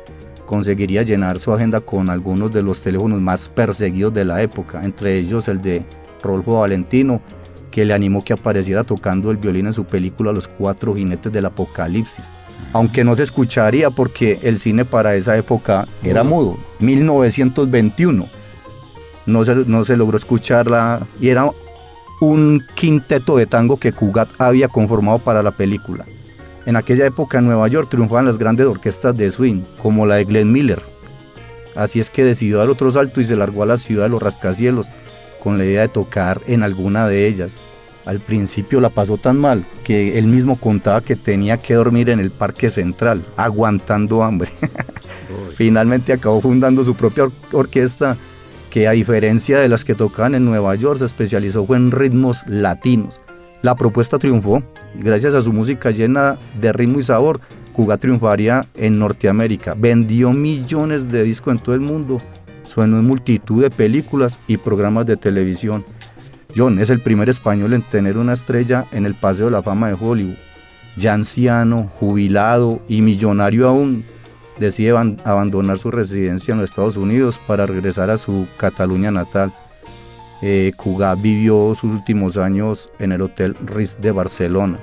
conseguiría 0.47 1.03
llenar 1.03 1.38
su 1.38 1.53
agenda 1.53 1.81
con 1.81 2.09
algunos 2.09 2.53
de 2.53 2.62
los 2.62 2.81
teléfonos 2.81 3.21
más 3.21 3.49
perseguidos 3.49 4.15
de 4.15 4.25
la 4.25 4.41
época, 4.41 4.83
entre 4.85 5.19
ellos 5.19 5.49
el 5.49 5.61
de 5.61 5.85
Rolfo 6.23 6.61
Valentino, 6.61 7.21
que 7.71 7.85
le 7.85 7.93
animó 7.93 8.25
que 8.25 8.33
apareciera 8.33 8.85
tocando 8.85 9.31
el 9.31 9.37
violín 9.37 9.67
en 9.67 9.73
su 9.73 9.85
película 9.85 10.33
Los 10.33 10.49
Cuatro 10.49 10.95
Jinetes 10.95 11.33
del 11.33 11.45
Apocalipsis. 11.45 12.31
Aunque 12.73 13.05
no 13.05 13.15
se 13.15 13.23
escucharía 13.23 13.91
porque 13.91 14.38
el 14.43 14.59
cine 14.59 14.85
para 14.85 15.15
esa 15.15 15.37
época 15.37 15.87
era 16.03 16.25
mudo, 16.25 16.57
1921. 16.79 18.26
No 19.26 19.45
se, 19.45 19.55
no 19.55 19.85
se 19.85 19.97
logró 19.97 20.17
escucharla 20.17 21.07
y 21.21 21.29
era 21.29 21.50
un 22.21 22.62
quinteto 22.75 23.37
de 23.37 23.47
tango 23.47 23.76
que 23.76 23.93
Cugat 23.93 24.29
había 24.38 24.69
conformado 24.69 25.19
para 25.19 25.43
la 25.43 25.50
película. 25.50 26.07
En 26.66 26.75
aquella 26.75 27.06
época 27.06 27.38
en 27.38 27.46
Nueva 27.46 27.68
York 27.68 27.88
triunfaban 27.88 28.26
las 28.26 28.38
grandes 28.38 28.66
orquestas 28.66 29.16
de 29.16 29.30
swing, 29.30 29.62
como 29.80 30.04
la 30.04 30.16
de 30.16 30.25
Glenn 30.25 30.50
Miller. 30.50 30.82
Así 31.76 32.00
es 32.00 32.11
que 32.11 32.25
decidió 32.25 32.58
dar 32.58 32.68
otro 32.68 32.90
salto 32.90 33.20
y 33.20 33.25
se 33.25 33.37
largó 33.37 33.62
a 33.62 33.66
la 33.66 33.76
ciudad 33.76 34.04
de 34.04 34.08
los 34.11 34.23
rascacielos, 34.23 34.88
con 35.42 35.58
la 35.58 35.64
idea 35.64 35.82
de 35.82 35.88
tocar 35.88 36.40
en 36.49 36.64
alguna 36.64 37.06
de 37.06 37.28
ellas. 37.28 37.56
Al 38.04 38.18
principio 38.18 38.80
la 38.80 38.90
pasó 38.90 39.16
tan 39.16 39.37
mal 39.37 39.64
que 39.85 40.18
él 40.18 40.26
mismo 40.26 40.56
contaba 40.56 41.02
que 41.02 41.14
tenía 41.14 41.58
que 41.58 41.75
dormir 41.75 42.11
en 42.11 42.18
el 42.18 42.32
Parque 42.32 42.68
Central, 42.68 43.25
aguantando 43.37 44.25
hambre. 44.25 44.50
Finalmente 45.56 46.12
acabó 46.12 46.40
fundando 46.40 46.82
su 46.82 46.96
propia 46.96 47.25
or 47.25 47.32
orquesta 47.52 48.16
que 48.70 48.88
a 48.88 48.92
diferencia 48.92 49.61
de 49.61 49.68
las 49.68 49.85
que 49.85 49.94
tocaban 49.94 50.35
en 50.35 50.44
Nueva 50.44 50.75
York 50.75 50.99
se 50.99 51.04
especializó 51.04 51.66
en 51.75 51.92
ritmos 51.92 52.44
latinos. 52.49 53.20
La 53.62 53.75
propuesta 53.75 54.18
triunfó 54.18 54.62
gracias 54.94 55.34
a 55.34 55.42
su 55.42 55.52
música 55.52 55.90
llena 55.90 56.36
de 56.60 56.72
ritmo 56.72 56.98
y 56.98 57.02
sabor, 57.02 57.40
Cuga 57.72 57.98
triunfaría 57.98 58.62
en 58.75 58.98
Norteamérica. 58.98 59.75
Vendió 59.75 60.32
millones 60.32 61.10
de 61.10 61.25
discos 61.25 61.54
en 61.54 61.62
todo 61.62 61.75
el 61.75 61.82
mundo, 61.82 62.22
suenó 62.64 62.98
en 62.98 63.06
multitud 63.06 63.62
de 63.62 63.68
películas 63.68 64.38
y 64.46 64.56
programas 64.56 65.04
de 65.04 65.18
televisión. 65.18 65.84
John 66.56 66.78
es 66.78 66.88
el 66.88 67.00
primer 67.00 67.28
español 67.28 67.75
en 67.75 67.82
tener 67.82 68.16
una 68.16 68.32
estrella 68.32 68.86
en 68.92 69.04
el 69.04 69.14
Paseo 69.14 69.46
de 69.46 69.52
la 69.52 69.62
Fama 69.62 69.88
de 69.88 69.96
Hollywood. 70.00 70.36
Ya 70.96 71.12
anciano, 71.12 71.90
jubilado 72.00 72.80
y 72.88 73.02
millonario 73.02 73.68
aún, 73.68 74.06
decide 74.58 74.96
abandonar 75.25 75.78
su 75.78 75.90
residencia 75.90 76.52
en 76.52 76.60
los 76.60 76.70
Estados 76.70 76.96
Unidos 76.96 77.38
para 77.46 77.66
regresar 77.66 78.08
a 78.08 78.16
su 78.16 78.46
Cataluña 78.56 79.10
natal. 79.10 79.52
Eh, 80.43 80.73
Cugat 80.76 81.21
vivió 81.21 81.75
sus 81.75 81.93
últimos 81.93 82.37
años 82.37 82.90
en 82.99 83.12
el 83.12 83.23
Hotel 83.23 83.57
Ritz 83.64 83.97
de 84.00 84.12
Barcelona. 84.12 84.78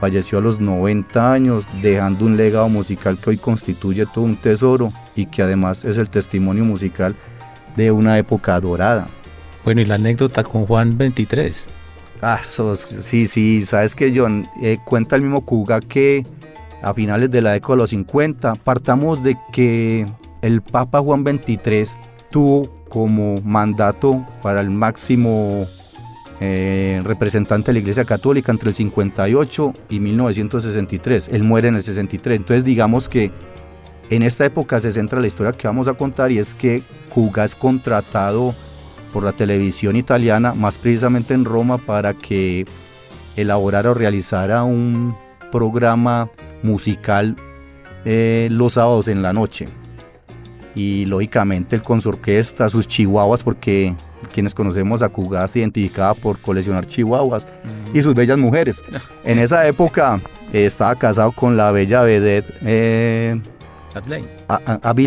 Falleció 0.00 0.38
a 0.38 0.40
los 0.40 0.60
90 0.60 1.32
años, 1.32 1.66
dejando 1.82 2.26
un 2.26 2.36
legado 2.36 2.68
musical 2.68 3.18
que 3.18 3.30
hoy 3.30 3.38
constituye 3.38 4.06
todo 4.06 4.24
un 4.24 4.36
tesoro 4.36 4.92
y 5.14 5.26
que 5.26 5.42
además 5.42 5.84
es 5.84 5.98
el 5.98 6.10
testimonio 6.10 6.64
musical 6.64 7.14
de 7.76 7.90
una 7.90 8.18
época 8.18 8.58
dorada. 8.60 9.06
Bueno, 9.64 9.80
y 9.80 9.84
la 9.86 9.94
anécdota 9.94 10.42
con 10.42 10.66
Juan 10.66 10.96
23. 10.98 11.66
Ah, 12.20 12.40
sos, 12.42 12.80
sí, 12.80 13.26
sí, 13.26 13.62
sabes 13.64 13.94
que 13.94 14.12
John 14.14 14.48
eh, 14.62 14.78
cuenta 14.84 15.16
el 15.16 15.22
mismo 15.22 15.44
Cuga 15.44 15.80
que 15.80 16.24
a 16.84 16.92
finales 16.92 17.30
de 17.30 17.40
la 17.40 17.52
década 17.52 17.74
de 17.74 17.78
los 17.78 17.90
50, 17.90 18.54
partamos 18.56 19.22
de 19.22 19.38
que 19.52 20.06
el 20.42 20.60
Papa 20.60 21.00
Juan 21.00 21.24
XXIII 21.24 21.86
tuvo 22.30 22.83
como 22.94 23.40
mandato 23.42 24.24
para 24.40 24.60
el 24.60 24.70
máximo 24.70 25.66
eh, 26.38 27.00
representante 27.02 27.66
de 27.66 27.72
la 27.72 27.78
Iglesia 27.80 28.04
Católica 28.04 28.52
entre 28.52 28.68
el 28.68 28.74
58 28.76 29.74
y 29.88 29.98
1963. 29.98 31.28
Él 31.32 31.42
muere 31.42 31.66
en 31.66 31.74
el 31.74 31.82
63. 31.82 32.36
Entonces 32.36 32.64
digamos 32.64 33.08
que 33.08 33.32
en 34.10 34.22
esta 34.22 34.44
época 34.44 34.78
se 34.78 34.92
centra 34.92 35.18
la 35.18 35.26
historia 35.26 35.50
que 35.50 35.66
vamos 35.66 35.88
a 35.88 35.94
contar 35.94 36.30
y 36.30 36.38
es 36.38 36.54
que 36.54 36.84
Cuga 37.12 37.44
es 37.44 37.56
contratado 37.56 38.54
por 39.12 39.24
la 39.24 39.32
televisión 39.32 39.96
italiana, 39.96 40.54
más 40.54 40.78
precisamente 40.78 41.34
en 41.34 41.44
Roma, 41.44 41.78
para 41.78 42.14
que 42.14 42.64
elaborara 43.34 43.90
o 43.90 43.94
realizara 43.94 44.62
un 44.62 45.16
programa 45.50 46.30
musical 46.62 47.34
eh, 48.04 48.46
los 48.52 48.74
sábados 48.74 49.08
en 49.08 49.20
la 49.20 49.32
noche. 49.32 49.66
Y 50.74 51.04
lógicamente 51.06 51.76
él 51.76 51.82
con 51.82 52.00
su 52.00 52.08
orquesta, 52.08 52.68
sus 52.68 52.86
chihuahuas, 52.86 53.44
porque 53.44 53.94
quienes 54.32 54.54
conocemos 54.54 55.02
a 55.02 55.08
Cuga 55.08 55.46
se 55.46 55.60
identificaba 55.60 56.14
por 56.14 56.38
coleccionar 56.40 56.86
chihuahuas 56.86 57.46
y 57.92 58.02
sus 58.02 58.14
bellas 58.14 58.38
mujeres. 58.38 58.82
En 59.24 59.38
esa 59.38 59.66
época 59.66 60.20
eh, 60.52 60.66
estaba 60.66 60.94
casado 60.96 61.32
con 61.32 61.56
la 61.56 61.70
bella 61.70 62.02
vedette 62.02 62.52
eh, 62.62 63.40
Abby 64.82 65.06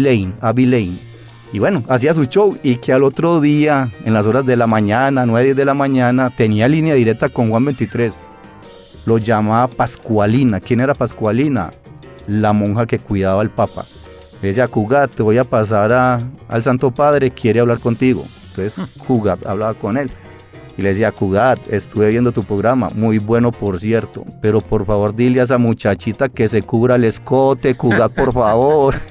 Lane, 0.66 1.00
y 1.54 1.60
bueno, 1.60 1.84
hacía 1.88 2.14
su 2.14 2.26
show 2.26 2.58
y 2.62 2.76
que 2.78 2.92
al 2.92 3.04
otro 3.04 3.40
día, 3.40 3.90
en 4.06 4.14
las 4.14 4.26
horas 4.28 4.46
de 4.46 4.58
la 4.58 4.68
mañana, 4.68 5.26
9, 5.26 5.46
10 5.46 5.56
de 5.56 5.66
la 5.66 5.74
mañana, 5.74 6.30
tenía 6.30 6.68
línea 6.68 6.94
directa 6.94 7.30
con 7.30 7.50
Juan 7.50 7.66
23. 7.66 8.18
Lo 9.06 9.18
llamaba 9.18 9.68
Pascualina. 9.68 10.60
¿Quién 10.60 10.82
era 10.82 10.94
Pascualina? 10.94 11.72
La 12.28 12.52
monja 12.52 12.86
que 12.86 13.00
cuidaba 13.00 13.42
al 13.42 13.50
Papa. 13.50 13.86
Le 14.42 14.50
decía, 14.50 14.68
Cugat, 14.68 15.16
te 15.16 15.24
voy 15.24 15.38
a 15.38 15.44
pasar 15.44 15.92
al 16.48 16.64
Santo 16.64 16.92
Padre, 16.92 17.32
quiere 17.32 17.60
hablar 17.60 17.80
contigo. 17.80 18.26
Entonces 18.50 18.86
Cugat 19.06 19.46
hablaba 19.46 19.74
con 19.74 19.98
él. 19.98 20.12
Y 20.78 20.84
le 20.84 20.90
decía, 20.90 21.12
Cugat, 21.12 21.72
estuve 21.74 22.10
viendo 22.10 22.32
tu 22.32 22.44
programa, 22.44 22.90
muy 22.94 23.18
bueno 23.18 23.52
por 23.52 23.80
cierto, 23.80 24.24
pero 24.42 24.62
por 24.62 24.86
favor 24.86 25.16
dile 25.16 25.40
a 25.40 25.44
esa 25.44 25.58
muchachita 25.58 26.30
que 26.30 26.48
se 26.48 26.62
cubra 26.62 26.96
el 26.96 27.04
escote, 27.04 27.74
Cugat, 27.74 28.14
por 28.14 28.34
favor. 28.34 28.96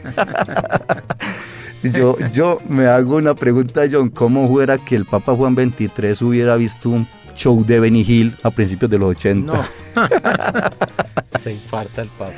Yo, 1.83 2.17
yo 2.33 2.59
me 2.69 2.87
hago 2.87 3.17
una 3.17 3.35
pregunta, 3.35 3.83
John, 3.91 4.09
¿cómo 4.11 4.49
fuera 4.49 4.77
que 4.77 4.97
el 4.97 5.05
Papa 5.05 5.37
Juan 5.37 5.55
XXIII 5.55 6.27
hubiera 6.27 6.57
visto 6.57 6.89
un 6.89 7.07
show 7.37 7.65
de 7.65 7.81
Benny 7.81 8.03
Hill 8.07 8.35
a 8.43 8.51
principios 8.51 8.91
de 8.91 8.99
los 8.99 9.11
80? 9.11 9.53
No. 9.53 9.65
Se 11.39 11.53
infarta 11.53 12.03
el 12.03 12.09
Papa. 12.09 12.33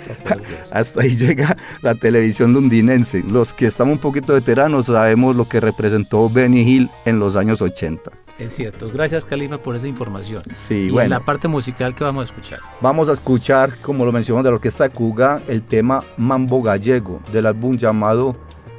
Hasta 0.73 1.03
ahí 1.03 1.17
llega 1.17 1.57
la 1.83 1.95
televisión 1.95 2.53
londinense. 2.53 3.23
Los 3.23 3.55
que 3.55 3.67
estamos 3.67 3.95
un 3.95 4.01
poquito 4.01 4.35
veteranos 4.35 4.87
sabemos 4.87 5.37
lo 5.37 5.49
que 5.49 5.61
representó 5.61 6.29
Benny 6.29 6.61
Hill 6.61 6.91
en 7.05 7.19
los 7.19 7.37
años 7.37 7.63
80. 7.63 8.11
Es 8.39 8.55
cierto. 8.55 8.89
Gracias, 8.93 9.25
Calima, 9.25 9.59
por 9.59 9.75
esa 9.75 9.89
información. 9.89 10.43
Sí, 10.55 10.75
y 10.75 10.91
bueno. 10.91 11.05
En 11.05 11.11
la 11.11 11.25
parte 11.25 11.49
musical 11.49 11.95
que 11.95 12.05
vamos 12.05 12.23
a 12.23 12.25
escuchar. 12.25 12.61
Vamos 12.81 13.09
a 13.09 13.13
escuchar, 13.13 13.77
como 13.81 14.05
lo 14.05 14.13
mencionamos 14.13 14.45
de 14.45 14.51
la 14.51 14.57
orquesta 14.57 14.85
de 14.85 14.91
Cuga, 14.91 15.41
el 15.49 15.63
tema 15.63 16.05
Mambo 16.17 16.63
Gallego 16.63 17.21
del 17.33 17.47
álbum 17.47 17.77
llamado 17.77 18.37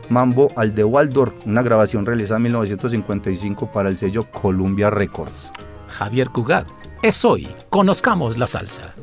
Mambo 0.09 0.51
al 0.55 0.73
de 0.73 0.83
Waldor, 0.83 1.33
una 1.45 1.61
grabación 1.61 2.05
realizada 2.05 2.37
en 2.37 2.43
1955 2.43 3.71
para 3.71 3.89
el 3.89 3.97
sello 3.97 4.29
Columbia 4.31 4.89
Records. 4.89 5.51
Javier 5.89 6.29
Cugat, 6.29 6.67
es 7.01 7.25
hoy, 7.25 7.47
conozcamos 7.69 8.37
la 8.37 8.47
salsa. 8.47 8.95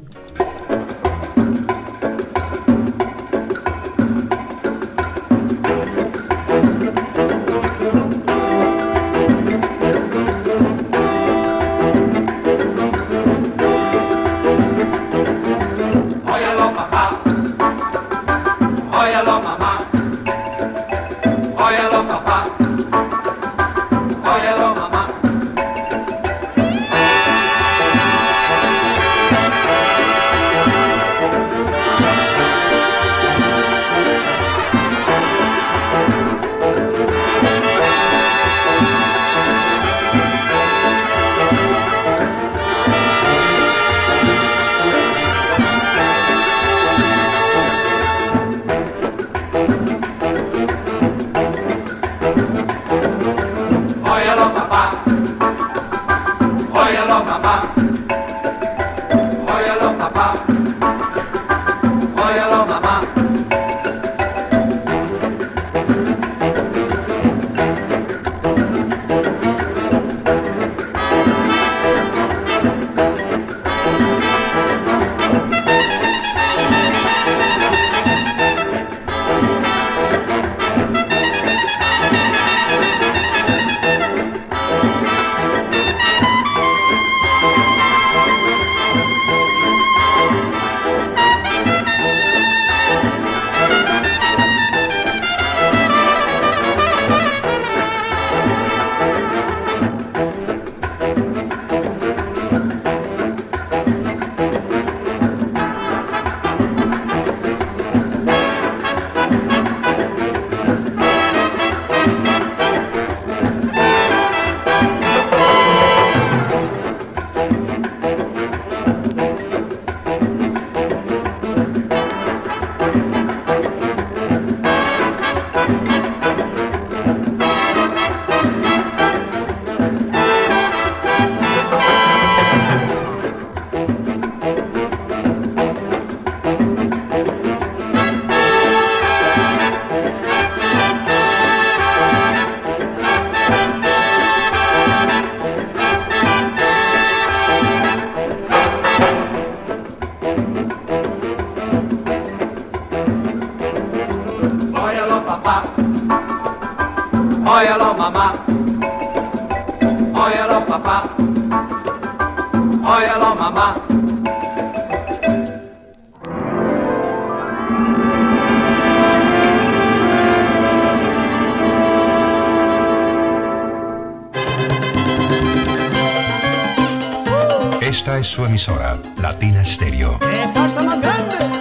Su 178.37 178.45
emisora, 178.45 179.01
Latina 179.17 179.65
Stereo. 179.65 180.21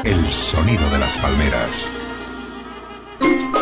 El 0.04 0.30
sonido 0.30 0.90
de 0.90 1.00
las 1.00 1.18
palmeras. 1.18 1.88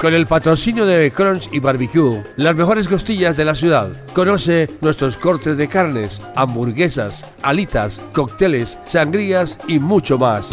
Con 0.02 0.16
el 0.16 0.26
patrocinio 0.26 0.88
de 0.88 1.12
Crunch 1.12 1.48
y 1.52 1.60
Barbecue, 1.60 2.24
las 2.38 2.56
mejores 2.56 2.88
costillas 2.88 3.38
de 3.38 3.46
la 3.46 3.54
ciudad. 3.54 3.92
Conoce 4.14 4.68
nuestros 4.82 5.20
cortes 5.20 5.58
de 5.58 5.68
carnes, 5.68 6.24
hamburguesas, 6.36 7.24
alitas, 7.44 8.02
cócteles, 8.14 8.80
sangrías 8.88 9.60
y 9.68 9.78
mucho 9.78 10.18
más. 10.18 10.50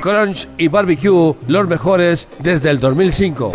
Crunch 0.00 0.48
y 0.56 0.68
Barbecue, 0.68 1.34
los 1.48 1.68
mejores 1.68 2.28
desde 2.38 2.70
el 2.70 2.78
2005. 2.78 3.52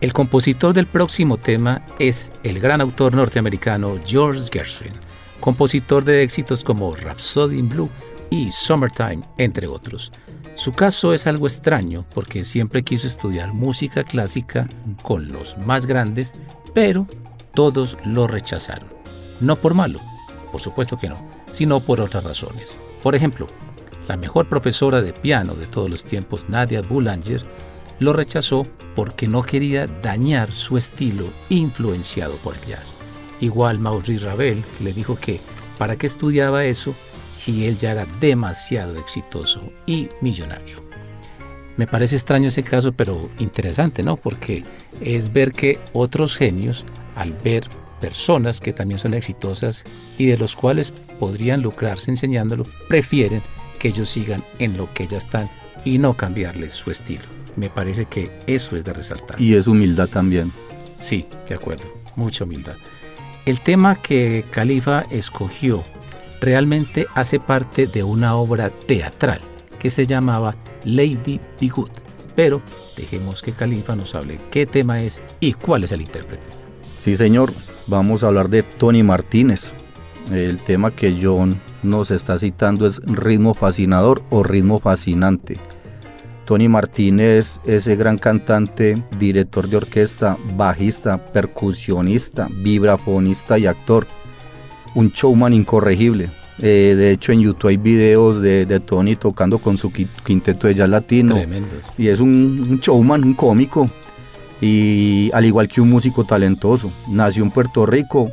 El 0.00 0.12
compositor 0.12 0.74
del 0.74 0.86
próximo 0.86 1.38
tema 1.38 1.82
es 1.98 2.30
el 2.44 2.60
gran 2.60 2.80
autor 2.80 3.14
norteamericano 3.14 3.96
George 4.06 4.50
Gershwin, 4.52 4.92
compositor 5.40 6.04
de 6.04 6.22
éxitos 6.22 6.62
como 6.62 6.94
Rhapsody 6.94 7.58
in 7.58 7.68
Blue 7.68 7.90
y 8.30 8.50
Summertime, 8.50 9.22
entre 9.38 9.66
otros. 9.66 10.12
Su 10.56 10.72
caso 10.72 11.12
es 11.12 11.26
algo 11.26 11.46
extraño 11.46 12.06
porque 12.14 12.42
siempre 12.42 12.82
quiso 12.82 13.06
estudiar 13.06 13.52
música 13.52 14.04
clásica 14.04 14.66
con 15.02 15.28
los 15.28 15.58
más 15.58 15.84
grandes, 15.84 16.32
pero 16.72 17.06
todos 17.52 17.98
lo 18.06 18.26
rechazaron. 18.26 18.88
No 19.38 19.56
por 19.56 19.74
malo, 19.74 20.00
por 20.50 20.62
supuesto 20.62 20.96
que 20.96 21.10
no, 21.10 21.18
sino 21.52 21.80
por 21.80 22.00
otras 22.00 22.24
razones. 22.24 22.78
Por 23.02 23.14
ejemplo, 23.14 23.46
la 24.08 24.16
mejor 24.16 24.48
profesora 24.48 25.02
de 25.02 25.12
piano 25.12 25.54
de 25.54 25.66
todos 25.66 25.90
los 25.90 26.06
tiempos, 26.06 26.48
Nadia 26.48 26.80
Boulanger, 26.80 27.42
lo 27.98 28.14
rechazó 28.14 28.66
porque 28.94 29.28
no 29.28 29.42
quería 29.42 29.86
dañar 29.86 30.52
su 30.52 30.78
estilo 30.78 31.26
influenciado 31.50 32.36
por 32.36 32.54
el 32.54 32.62
jazz. 32.62 32.96
Igual 33.40 33.78
Maurice 33.78 34.24
Ravel 34.24 34.64
le 34.82 34.94
dijo 34.94 35.16
que 35.16 35.38
para 35.76 35.96
qué 35.96 36.06
estudiaba 36.06 36.64
eso 36.64 36.94
si 37.30 37.66
él 37.66 37.76
ya 37.76 37.92
era 37.92 38.06
demasiado 38.20 38.96
exitoso 38.96 39.72
y 39.86 40.08
millonario. 40.20 40.82
Me 41.76 41.86
parece 41.86 42.16
extraño 42.16 42.48
ese 42.48 42.62
caso, 42.62 42.92
pero 42.92 43.28
interesante, 43.38 44.02
¿no? 44.02 44.16
Porque 44.16 44.64
es 45.00 45.32
ver 45.32 45.52
que 45.52 45.78
otros 45.92 46.36
genios, 46.36 46.84
al 47.14 47.32
ver 47.32 47.68
personas 48.00 48.60
que 48.60 48.72
también 48.72 48.98
son 48.98 49.14
exitosas 49.14 49.84
y 50.16 50.26
de 50.26 50.38
los 50.38 50.56
cuales 50.56 50.92
podrían 51.18 51.62
lucrarse 51.62 52.10
enseñándolo, 52.10 52.64
prefieren 52.88 53.42
que 53.78 53.88
ellos 53.88 54.08
sigan 54.08 54.42
en 54.58 54.76
lo 54.76 54.92
que 54.94 55.06
ya 55.06 55.18
están 55.18 55.50
y 55.84 55.98
no 55.98 56.14
cambiarles 56.14 56.72
su 56.72 56.90
estilo. 56.90 57.24
Me 57.56 57.70
parece 57.70 58.06
que 58.06 58.30
eso 58.46 58.76
es 58.76 58.84
de 58.84 58.92
resaltar. 58.92 59.40
Y 59.40 59.54
es 59.54 59.66
humildad 59.66 60.08
también. 60.08 60.52
Sí, 60.98 61.26
de 61.48 61.54
acuerdo, 61.54 61.84
mucha 62.16 62.44
humildad. 62.44 62.74
El 63.44 63.60
tema 63.60 63.96
que 63.96 64.44
Califa 64.50 65.04
escogió 65.10 65.84
realmente 66.40 67.06
hace 67.14 67.40
parte 67.40 67.86
de 67.86 68.02
una 68.02 68.34
obra 68.36 68.70
teatral 68.70 69.40
que 69.78 69.90
se 69.90 70.06
llamaba 70.06 70.56
Lady 70.84 71.40
Be 71.60 71.68
Good, 71.68 71.90
pero 72.34 72.62
dejemos 72.96 73.42
que 73.42 73.52
Califa 73.52 73.96
nos 73.96 74.14
hable 74.14 74.40
qué 74.50 74.66
tema 74.66 75.02
es 75.02 75.22
y 75.40 75.52
cuál 75.52 75.84
es 75.84 75.92
el 75.92 76.00
intérprete. 76.00 76.44
Sí, 76.98 77.16
señor, 77.16 77.52
vamos 77.86 78.24
a 78.24 78.28
hablar 78.28 78.48
de 78.48 78.62
Tony 78.62 79.02
Martínez. 79.02 79.72
El 80.30 80.58
tema 80.58 80.90
que 80.90 81.18
John 81.22 81.60
nos 81.82 82.10
está 82.10 82.38
citando 82.38 82.86
es 82.86 83.00
ritmo 83.04 83.54
fascinador 83.54 84.22
o 84.30 84.42
ritmo 84.42 84.80
fascinante. 84.80 85.58
Tony 86.46 86.68
Martínez, 86.68 87.60
ese 87.64 87.96
gran 87.96 88.18
cantante, 88.18 89.02
director 89.18 89.68
de 89.68 89.78
orquesta, 89.78 90.38
bajista, 90.56 91.32
percusionista, 91.32 92.48
vibrafonista 92.62 93.58
y 93.58 93.66
actor. 93.66 94.06
Un 94.96 95.10
showman 95.10 95.52
incorregible. 95.52 96.30
Eh, 96.58 96.94
de 96.96 97.10
hecho, 97.10 97.32
en 97.32 97.40
YouTube 97.40 97.68
hay 97.68 97.76
videos 97.76 98.40
de, 98.40 98.80
Tony 98.80 99.14
tocando 99.14 99.58
con 99.58 99.76
su 99.76 99.92
quinteto 99.92 100.68
de 100.68 100.74
jazz 100.74 100.88
latino. 100.88 101.34
Tremendo. 101.34 101.68
Y 101.98 102.08
es 102.08 102.18
un, 102.18 102.66
un 102.70 102.80
showman, 102.80 103.22
un 103.22 103.34
cómico. 103.34 103.90
Y 104.62 105.30
al 105.34 105.44
igual 105.44 105.68
que 105.68 105.82
un 105.82 105.90
músico 105.90 106.24
talentoso. 106.24 106.90
Nació 107.08 107.44
en 107.44 107.50
Puerto 107.50 107.84
Rico, 107.84 108.30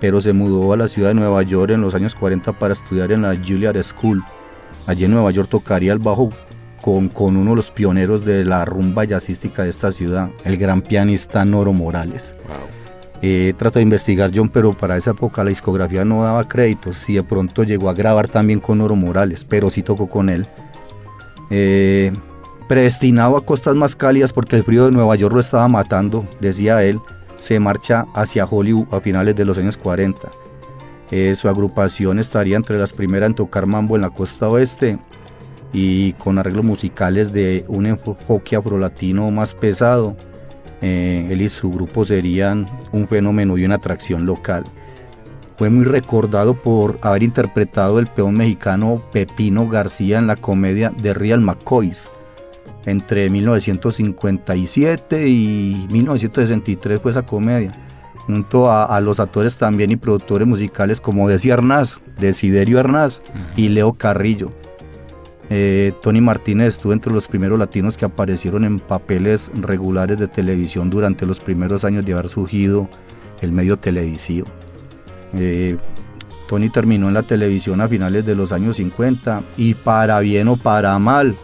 pero 0.00 0.20
se 0.20 0.32
mudó 0.32 0.72
a 0.72 0.76
la 0.76 0.88
ciudad 0.88 1.10
de 1.10 1.14
Nueva 1.14 1.42
York 1.44 1.70
en 1.70 1.80
los 1.80 1.94
años 1.94 2.16
40 2.16 2.52
para 2.54 2.72
estudiar 2.72 3.12
en 3.12 3.22
la 3.22 3.36
Juilliard 3.36 3.80
School. 3.84 4.24
Allí 4.88 5.04
en 5.04 5.12
Nueva 5.12 5.30
York 5.30 5.48
tocaría 5.48 5.92
el 5.92 6.00
bajo 6.00 6.30
con, 6.82 7.08
con, 7.08 7.36
uno 7.36 7.50
de 7.50 7.56
los 7.56 7.70
pioneros 7.70 8.24
de 8.24 8.44
la 8.44 8.64
rumba 8.64 9.04
jazzística 9.04 9.62
de 9.62 9.70
esta 9.70 9.92
ciudad, 9.92 10.30
el 10.44 10.56
gran 10.56 10.82
pianista 10.82 11.44
Noro 11.44 11.72
Morales. 11.72 12.34
Eh, 13.22 13.54
trato 13.56 13.78
de 13.78 13.84
investigar 13.84 14.30
John, 14.34 14.48
pero 14.48 14.76
para 14.76 14.96
esa 14.96 15.12
época 15.12 15.44
la 15.44 15.50
discografía 15.50 16.04
no 16.04 16.22
daba 16.22 16.46
créditos. 16.46 16.96
Si 16.96 17.14
de 17.14 17.22
pronto 17.22 17.62
llegó 17.62 17.88
a 17.88 17.94
grabar 17.94 18.28
también 18.28 18.60
con 18.60 18.78
Noro 18.78 18.96
Morales, 18.96 19.44
pero 19.44 19.70
sí 19.70 19.82
tocó 19.82 20.08
con 20.08 20.28
él. 20.28 20.46
Eh, 21.50 22.12
predestinado 22.68 23.36
a 23.36 23.44
costas 23.44 23.74
más 23.74 23.94
cálidas 23.96 24.32
porque 24.32 24.56
el 24.56 24.64
frío 24.64 24.86
de 24.86 24.92
Nueva 24.92 25.16
York 25.16 25.34
lo 25.34 25.40
estaba 25.40 25.68
matando, 25.68 26.26
decía 26.40 26.82
él, 26.82 27.00
se 27.38 27.60
marcha 27.60 28.06
hacia 28.14 28.46
Hollywood 28.46 28.92
a 28.92 29.00
finales 29.00 29.36
de 29.36 29.44
los 29.44 29.58
años 29.58 29.76
40. 29.76 30.30
Eh, 31.10 31.34
su 31.34 31.48
agrupación 31.48 32.18
estaría 32.18 32.56
entre 32.56 32.78
las 32.78 32.92
primeras 32.92 33.28
en 33.28 33.34
tocar 33.34 33.66
mambo 33.66 33.96
en 33.96 34.02
la 34.02 34.10
costa 34.10 34.48
oeste 34.48 34.98
y 35.72 36.14
con 36.14 36.38
arreglos 36.38 36.64
musicales 36.64 37.32
de 37.32 37.64
un 37.68 37.86
enfoque 37.86 38.56
afrolatino 38.56 39.30
más 39.30 39.54
pesado. 39.54 40.16
Eh, 40.86 41.28
él 41.30 41.40
y 41.40 41.48
su 41.48 41.72
grupo 41.72 42.04
serían 42.04 42.66
un 42.92 43.08
fenómeno 43.08 43.56
y 43.56 43.64
una 43.64 43.76
atracción 43.76 44.26
local. 44.26 44.66
Fue 45.56 45.70
muy 45.70 45.86
recordado 45.86 46.60
por 46.60 46.98
haber 47.00 47.22
interpretado 47.22 47.98
el 47.98 48.06
peón 48.06 48.36
mexicano 48.36 49.02
Pepino 49.10 49.66
García 49.66 50.18
en 50.18 50.26
la 50.26 50.36
comedia 50.36 50.90
de 50.90 51.14
Real 51.14 51.40
McCoys. 51.40 52.10
Entre 52.84 53.30
1957 53.30 55.26
y 55.26 55.86
1963 55.90 57.00
fue 57.00 57.12
esa 57.12 57.22
comedia, 57.22 57.72
junto 58.26 58.70
a, 58.70 59.00
los 59.00 59.20
actores 59.20 59.56
también 59.56 59.90
y 59.90 59.96
productores 59.96 60.46
musicales 60.46 61.00
como 61.00 61.30
decía 61.30 61.54
Hernás, 61.54 61.98
Desiderio 62.18 62.78
Hernás 62.78 63.22
y 63.56 63.70
Leo 63.70 63.94
Carrillo. 63.94 64.50
Eh, 65.50 65.92
Tony 66.02 66.20
Martínez 66.20 66.74
estuvo 66.74 66.92
entre 66.92 67.12
los 67.12 67.28
primeros 67.28 67.58
latinos 67.58 67.96
que 67.96 68.04
aparecieron 68.04 68.64
en 68.64 68.78
papeles 68.78 69.50
regulares 69.54 70.18
de 70.18 70.26
televisión 70.26 70.88
durante 70.88 71.26
los 71.26 71.38
primeros 71.38 71.84
años 71.84 72.04
de 72.04 72.14
haber 72.14 72.28
surgido 72.28 72.88
el 73.40 73.52
medio 73.52 73.78
televisivo. 73.78 74.46
Eh, 75.34 75.76
Tony 76.48 76.70
terminó 76.70 77.08
en 77.08 77.14
la 77.14 77.22
televisión 77.22 77.80
a 77.80 77.88
finales 77.88 78.24
de 78.24 78.34
los 78.34 78.52
años 78.52 78.76
50 78.76 79.42
y 79.56 79.74
para 79.74 80.20
bien 80.20 80.48
o 80.48 80.56
para 80.56 80.98
mal, 80.98 81.34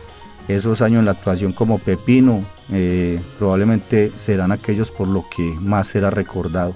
esos 0.49 0.83
años 0.83 1.01
en 1.01 1.05
la 1.05 1.13
actuación 1.13 1.53
como 1.53 1.79
Pepino 1.79 2.45
eh, 2.73 3.21
probablemente 3.39 4.13
serán 4.17 4.53
aquellos 4.53 4.91
por 4.91 5.09
lo 5.09 5.25
que 5.35 5.43
más 5.61 5.89
será 5.89 6.11
recordado. 6.11 6.75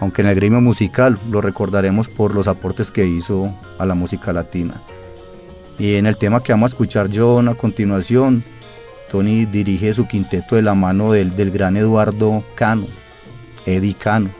Aunque 0.00 0.22
en 0.22 0.28
el 0.28 0.34
gremio 0.34 0.60
musical 0.60 1.18
lo 1.30 1.40
recordaremos 1.40 2.08
por 2.08 2.34
los 2.34 2.48
aportes 2.48 2.90
que 2.90 3.06
hizo 3.06 3.54
a 3.78 3.86
la 3.86 3.94
música 3.94 4.32
latina. 4.32 4.74
Y 5.82 5.96
en 5.96 6.06
el 6.06 6.16
tema 6.16 6.40
que 6.40 6.52
vamos 6.52 6.70
a 6.70 6.74
escuchar 6.74 7.10
John 7.12 7.48
a 7.48 7.56
continuación, 7.56 8.44
Tony 9.10 9.46
dirige 9.46 9.92
su 9.92 10.06
quinteto 10.06 10.54
de 10.54 10.62
la 10.62 10.76
mano 10.76 11.10
del, 11.10 11.34
del 11.34 11.50
gran 11.50 11.76
Eduardo 11.76 12.44
Cano, 12.54 12.86
Eddie 13.66 13.94
Cano, 13.94 14.30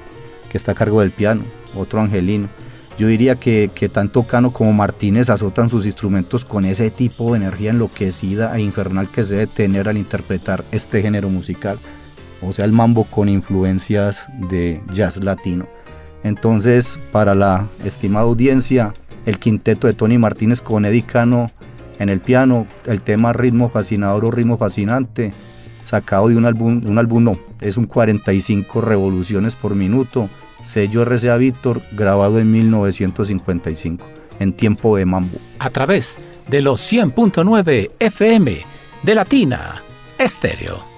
que 0.49 0.57
está 0.57 0.71
a 0.71 0.77
cargo 0.77 1.01
del 1.01 1.11
piano, 1.11 1.43
otro 1.77 2.01
angelino. 2.01 2.49
Yo 2.97 3.09
diría 3.09 3.35
que, 3.35 3.73
que, 3.75 3.89
tanto 3.89 4.23
Cano 4.23 4.53
como 4.53 4.73
Martínez 4.73 5.31
azotan 5.31 5.69
sus 5.69 5.85
instrumentos 5.85 6.45
con 6.45 6.65
ese 6.65 6.93
tipo 6.93 7.33
de 7.33 7.39
energía 7.39 7.71
enloquecida 7.71 8.57
e 8.57 8.61
infernal 8.61 9.09
que 9.09 9.25
se 9.25 9.35
debe 9.35 9.47
tener 9.49 9.89
al 9.89 9.99
interpretar 9.99 10.65
este 10.71 11.03
género 11.03 11.29
musical, 11.29 11.81
o 12.41 12.53
sea, 12.53 12.67
el 12.67 12.73
mambo 12.73 13.03
con 13.03 13.29
influencias 13.29 14.29
de 14.49 14.81
jazz 14.93 15.25
latino. 15.25 15.67
Entonces, 16.25 16.99
para 17.11 17.35
la 17.35 17.67
estimada 17.85 18.27
audiencia, 18.27 18.95
el 19.27 19.39
quinteto 19.39 19.87
de 19.87 19.95
Tony 19.95 20.19
Martínez 20.19 20.63
con 20.63 20.85
Eddie 20.85 21.03
Cano 21.03 21.51
en 21.99 22.09
el 22.09 22.21
piano, 22.21 22.67
el 22.87 23.03
tema 23.03 23.33
ritmo 23.33 23.71
fascinador 23.71 24.25
o 24.25 24.31
ritmo 24.31 24.59
fascinante, 24.59 25.33
sacado 25.85 26.29
de 26.29 26.37
un 26.37 26.47
álbum, 26.47 26.83
un 26.85 26.99
álbum 26.99 27.25
no, 27.25 27.39
es 27.61 27.77
un 27.77 27.87
45 27.87 28.81
revoluciones 28.81 29.55
por 29.55 29.75
minuto, 29.75 30.29
sello 30.65 31.05
RCA 31.05 31.37
Víctor, 31.37 31.81
grabado 31.93 32.39
en 32.39 32.51
1955, 32.51 34.05
en 34.39 34.53
tiempo 34.53 34.97
de 34.97 35.07
mambo. 35.07 35.39
A 35.59 35.71
través 35.71 36.19
de 36.49 36.61
los 36.61 36.81
100.9 36.93 37.91
FM 37.99 38.63
de 39.03 39.15
Latina 39.15 39.83
Estéreo. 40.19 40.92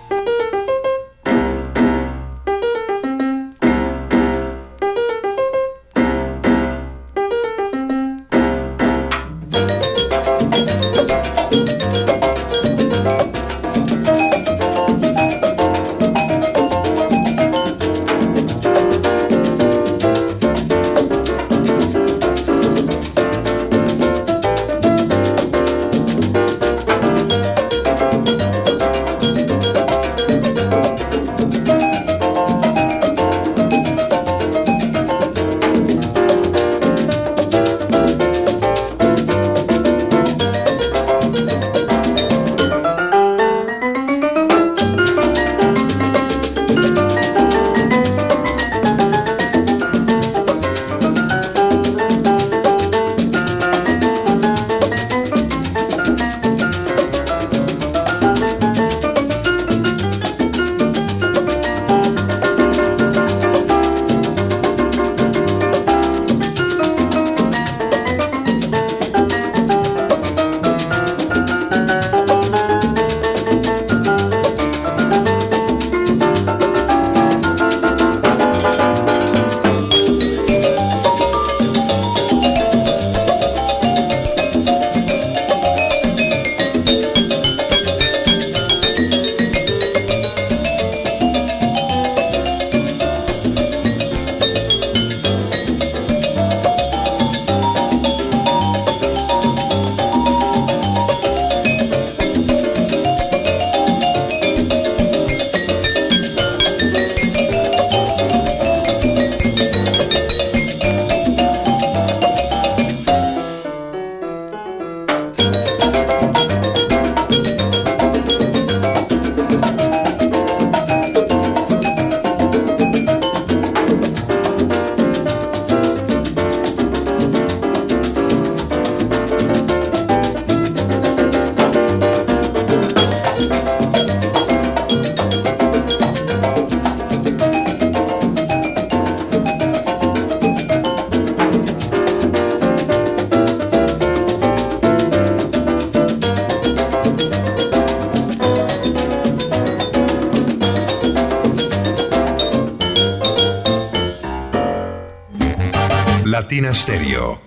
Latina 156.54 156.72
Stereo. 156.72 157.40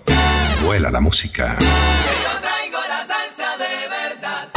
Vuela 0.66 0.92
la 0.92 1.00
música. 1.00 1.58
Yo 1.62 1.66
traigo 2.42 2.78
la 2.90 3.06
salsa 3.06 3.56
de 3.56 3.88
verdad. 3.88 4.50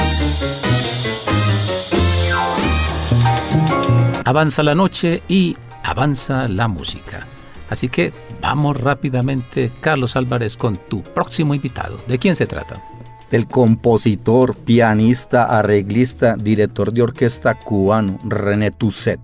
Avanza 4.24 4.64
la 4.64 4.74
noche 4.74 5.22
y 5.28 5.54
avanza 5.84 6.48
la 6.48 6.66
música. 6.66 7.28
Así 7.68 7.88
que 7.88 8.12
vamos 8.40 8.76
rápidamente, 8.80 9.70
Carlos 9.80 10.16
Álvarez, 10.16 10.56
con 10.56 10.78
tu 10.78 11.04
próximo 11.04 11.54
invitado. 11.54 12.00
¿De 12.08 12.18
quién 12.18 12.34
se 12.34 12.48
trata? 12.48 12.82
Del 13.30 13.46
compositor, 13.46 14.56
pianista, 14.56 15.44
arreglista, 15.44 16.34
director 16.34 16.92
de 16.92 17.02
orquesta 17.02 17.54
cubano 17.54 18.18
René 18.24 18.72
Tusset. 18.72 19.20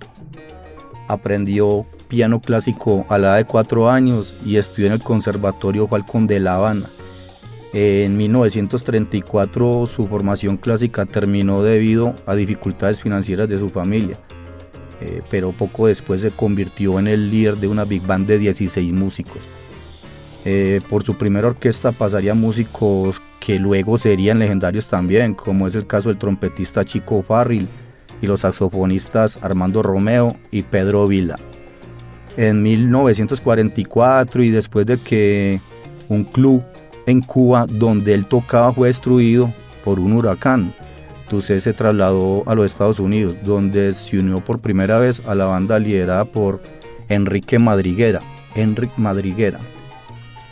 Aprendió 1.09 1.85
piano 2.09 2.41
clásico 2.41 3.05
a 3.09 3.19
la 3.19 3.29
edad 3.29 3.37
de 3.39 3.45
cuatro 3.45 3.91
años 3.91 4.37
y 4.45 4.57
estudió 4.57 4.87
en 4.87 4.95
el 4.95 5.03
Conservatorio 5.03 5.89
Falcón 5.89 6.27
de 6.27 6.41
La 6.41 6.57
Habana. 6.57 6.89
En 7.73 8.17
1934 8.17 9.87
su 9.87 10.07
formación 10.07 10.57
clásica 10.57 11.05
terminó 11.05 11.63
debido 11.63 12.15
a 12.25 12.35
dificultades 12.35 13.01
financieras 13.01 13.49
de 13.49 13.59
su 13.59 13.69
familia, 13.69 14.19
eh, 15.01 15.23
pero 15.31 15.53
poco 15.53 15.89
después 15.89 16.21
se 16.21 16.31
convirtió 16.31 16.99
en 16.99 17.09
el 17.09 17.31
líder 17.31 17.57
de 17.57 17.69
una 17.69 17.85
big 17.85 18.07
band 18.07 18.27
de 18.27 18.39
16 18.39 18.93
músicos. 18.93 19.43
Eh, 20.45 20.81
por 20.89 21.03
su 21.03 21.19
primera 21.19 21.49
orquesta 21.49 21.91
pasaría 21.91 22.35
músicos 22.35 23.21
que 23.41 23.59
luego 23.59 23.99
serían 23.99 24.39
legendarios 24.39 24.89
también, 24.89 25.35
como 25.35 25.67
es 25.67 25.75
el 25.75 25.87
caso 25.87 26.09
del 26.09 26.19
trompetista 26.19 26.85
Chico 26.85 27.23
Farril 27.23 27.69
y 28.23 28.27
los 28.27 28.41
saxofonistas 28.41 29.39
Armando 29.43 29.83
Romeo 29.83 30.37
y 30.51 30.63
Pedro 30.63 31.07
Vila. 31.09 31.37
En 32.37 32.63
1944 32.63 34.43
y 34.43 34.51
después 34.51 34.87
de 34.87 34.99
que 34.99 35.61
un 36.09 36.25
club 36.25 36.63
en 37.07 37.23
Cuba 37.23 37.67
donde 37.69 38.15
él 38.15 38.27
tocaba 38.27 38.73
fue 38.73 38.89
destruido 38.89 39.53
por 39.85 39.99
un 39.99 40.13
huracán, 40.13 40.73
Tusset 41.29 41.61
se 41.61 41.73
trasladó 41.73 42.45
a 42.47 42.55
los 42.55 42.67
Estados 42.67 43.01
Unidos, 43.01 43.37
donde 43.43 43.93
se 43.95 44.19
unió 44.19 44.45
por 44.45 44.61
primera 44.61 44.99
vez 44.99 45.23
a 45.27 45.35
la 45.35 45.47
banda 45.47 45.79
liderada 45.79 46.25
por 46.25 46.61
Enrique 47.09 47.59
Madriguera. 47.59 48.21
Enrique 48.55 48.95
Madriguera. 48.97 49.59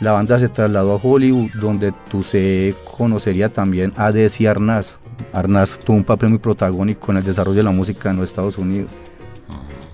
La 0.01 0.11
banda 0.11 0.37
se 0.39 0.49
trasladó 0.49 0.93
a 0.93 0.99
Hollywood, 1.01 1.51
donde 1.53 1.93
Tusset 2.09 2.75
conocería 2.83 3.49
también 3.49 3.93
a 3.95 4.11
Desi 4.11 4.45
Arnaz. 4.45 4.99
Arnaz 5.31 5.79
tuvo 5.79 5.97
un 5.97 6.03
papel 6.03 6.29
muy 6.29 6.39
protagónico 6.39 7.11
en 7.11 7.19
el 7.19 7.23
desarrollo 7.23 7.57
de 7.57 7.63
la 7.63 7.71
música 7.71 8.09
en 8.09 8.17
los 8.17 8.29
Estados 8.29 8.57
Unidos. 8.57 8.91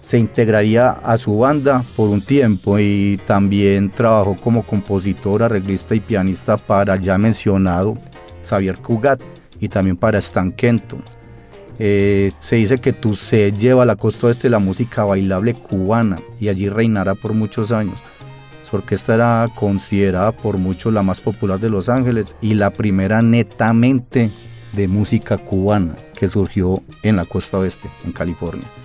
Se 0.02 0.18
integraría 0.18 0.90
a 0.90 1.18
su 1.18 1.38
banda 1.38 1.86
por 1.96 2.10
un 2.10 2.22
tiempo 2.22 2.80
y 2.80 3.20
también 3.26 3.92
trabajó 3.92 4.36
como 4.36 4.66
compositor, 4.66 5.44
arreglista 5.44 5.94
y 5.94 6.00
pianista 6.00 6.58
para 6.58 6.96
ya 6.96 7.18
mencionado 7.20 7.98
Xavier 8.44 8.80
Cugat 8.80 9.22
y 9.60 9.70
también 9.70 9.96
para 9.96 10.18
Stan 10.18 10.52
Kenton. 10.52 11.04
Eh, 11.78 12.32
se 12.40 12.58
dice 12.58 12.80
que 12.80 12.94
Tusset 12.94 13.56
lleva 13.58 13.84
a 13.84 13.86
la 13.86 13.96
costa 13.96 14.28
oeste 14.28 14.50
la 14.50 14.60
música 14.60 15.04
bailable 15.04 15.54
cubana 15.54 16.20
y 16.40 16.50
allí 16.50 16.68
reinará 16.68 17.16
por 17.16 17.34
muchos 17.34 17.72
años. 17.72 17.98
Su 18.70 18.78
orquesta 18.78 19.16
era 19.16 19.50
considerada 19.56 20.32
por 20.32 20.58
muchos 20.58 20.94
la 20.94 21.04
más 21.04 21.22
popular 21.22 21.60
de 21.60 21.70
Los 21.70 21.90
Ángeles 21.90 22.36
y 22.42 22.56
la 22.56 22.72
primera 22.72 23.22
netamente 23.22 24.32
de 24.74 24.88
música 24.88 25.38
cubana 25.38 25.96
que 26.16 26.28
surgió 26.28 26.82
en 27.04 27.18
la 27.18 27.26
costa 27.26 27.58
oeste, 27.58 27.90
en 28.06 28.12
California. 28.12 28.81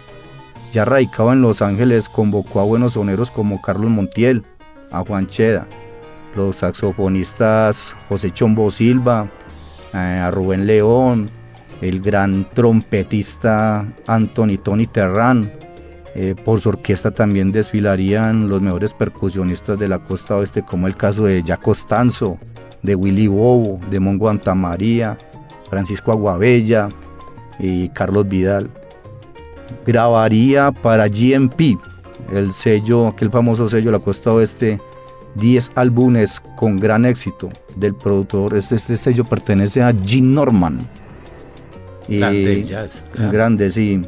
Ya 0.73 0.85
radicado 0.85 1.33
en 1.33 1.43
Los 1.43 1.63
Ángeles, 1.63 2.09
convocó 2.09 2.61
a 2.61 2.65
buenos 2.65 2.95
soneros 2.95 3.31
como 3.31 3.63
Carlos 3.63 3.91
Montiel, 3.91 4.45
a 4.91 5.03
Juan 5.05 5.27
Cheda, 5.27 5.67
los 6.35 6.57
saxofonistas 6.57 7.97
José 8.09 8.31
Chombo 8.31 8.71
Silva, 8.71 9.31
eh, 9.95 9.97
a 9.97 10.31
Rubén 10.31 10.67
León, 10.67 11.31
el 11.81 12.01
gran 12.01 12.47
trompetista 12.53 13.87
Anthony 14.07 14.59
Tony 14.63 14.87
Terran. 14.87 15.53
Eh, 16.15 16.35
por 16.35 16.61
su 16.61 16.71
orquesta 16.71 17.11
también 17.11 17.53
desfilarían 17.53 18.49
los 18.49 18.63
mejores 18.63 18.95
percusionistas 18.95 19.79
de 19.79 19.89
la 19.89 19.99
costa 19.99 20.37
oeste, 20.37 20.63
como 20.63 20.87
el 20.87 20.97
caso 20.97 21.25
de 21.25 21.43
Jack 21.43 21.61
Costanzo, 21.61 22.39
de 22.83 22.95
Willy 22.95 23.27
Bobo, 23.27 23.79
de 23.91 24.01
Mongo 24.01 24.31
Antamaría, 24.31 25.19
Francisco 25.69 26.13
Aguabella 26.13 26.89
y 27.59 27.91
Carlos 27.91 28.29
Vidal. 28.29 28.71
Grabaría 29.87 30.73
para 30.73 31.09
GMP, 31.09 31.79
el 32.33 32.53
sello, 32.53 33.09
aquel 33.09 33.31
famoso 33.31 33.69
sello 33.69 33.87
de 33.87 33.99
la 33.99 34.05
costa 34.05 34.33
oeste, 34.33 34.81
10 35.37 35.73
álbumes 35.75 36.41
con 36.57 36.79
gran 36.79 37.05
éxito 37.05 37.49
del 37.77 37.95
productor. 37.95 38.57
Este, 38.57 38.77
este 38.77 38.97
sello 38.97 39.25
pertenece 39.25 39.83
a 39.83 39.93
Gene 40.05 40.29
Norman. 40.29 40.89
Y- 42.09 42.19
Grande 42.19 42.63
jazz, 42.65 43.05
claro. 43.13 43.33
Grande, 43.33 43.71
sí. 43.71 44.03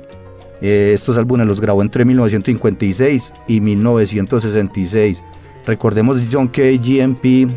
Eh, 0.60 0.92
estos 0.94 1.16
álbumes 1.18 1.46
los 1.46 1.60
grabó 1.60 1.82
entre 1.82 2.04
1956 2.04 3.32
y 3.46 3.60
1966. 3.60 5.22
Recordemos 5.66 6.22
John 6.32 6.48
K. 6.48 6.62
GMP 6.80 7.48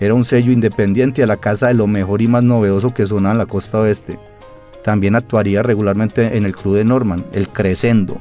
era 0.00 0.14
un 0.14 0.24
sello 0.24 0.52
independiente 0.52 1.22
a 1.22 1.26
la 1.26 1.36
casa 1.36 1.68
de 1.68 1.74
lo 1.74 1.86
mejor 1.86 2.20
y 2.22 2.28
más 2.28 2.42
novedoso 2.42 2.92
que 2.92 3.06
sonaba 3.06 3.32
en 3.32 3.38
la 3.38 3.46
costa 3.46 3.78
oeste. 3.78 4.18
También 4.86 5.16
actuaría 5.16 5.64
regularmente 5.64 6.36
en 6.36 6.46
el 6.46 6.54
club 6.54 6.76
de 6.76 6.84
Norman, 6.84 7.24
el 7.32 7.48
Crescendo. 7.48 8.20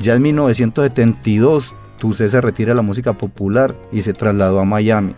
Ya 0.00 0.14
en 0.14 0.22
1972, 0.22 1.74
Tusset 1.98 2.30
se 2.30 2.40
retira 2.40 2.70
de 2.70 2.76
la 2.76 2.80
música 2.80 3.12
popular 3.12 3.76
y 3.92 4.00
se 4.00 4.14
trasladó 4.14 4.60
a 4.60 4.64
Miami. 4.64 5.14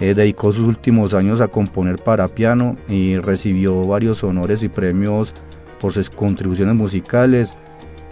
Eh, 0.00 0.14
dedicó 0.14 0.52
sus 0.52 0.64
últimos 0.64 1.12
años 1.12 1.42
a 1.42 1.48
componer 1.48 1.98
para 1.98 2.28
piano 2.28 2.78
y 2.88 3.18
recibió 3.18 3.86
varios 3.86 4.24
honores 4.24 4.62
y 4.62 4.70
premios 4.70 5.34
por 5.78 5.92
sus 5.92 6.08
contribuciones 6.08 6.74
musicales. 6.74 7.54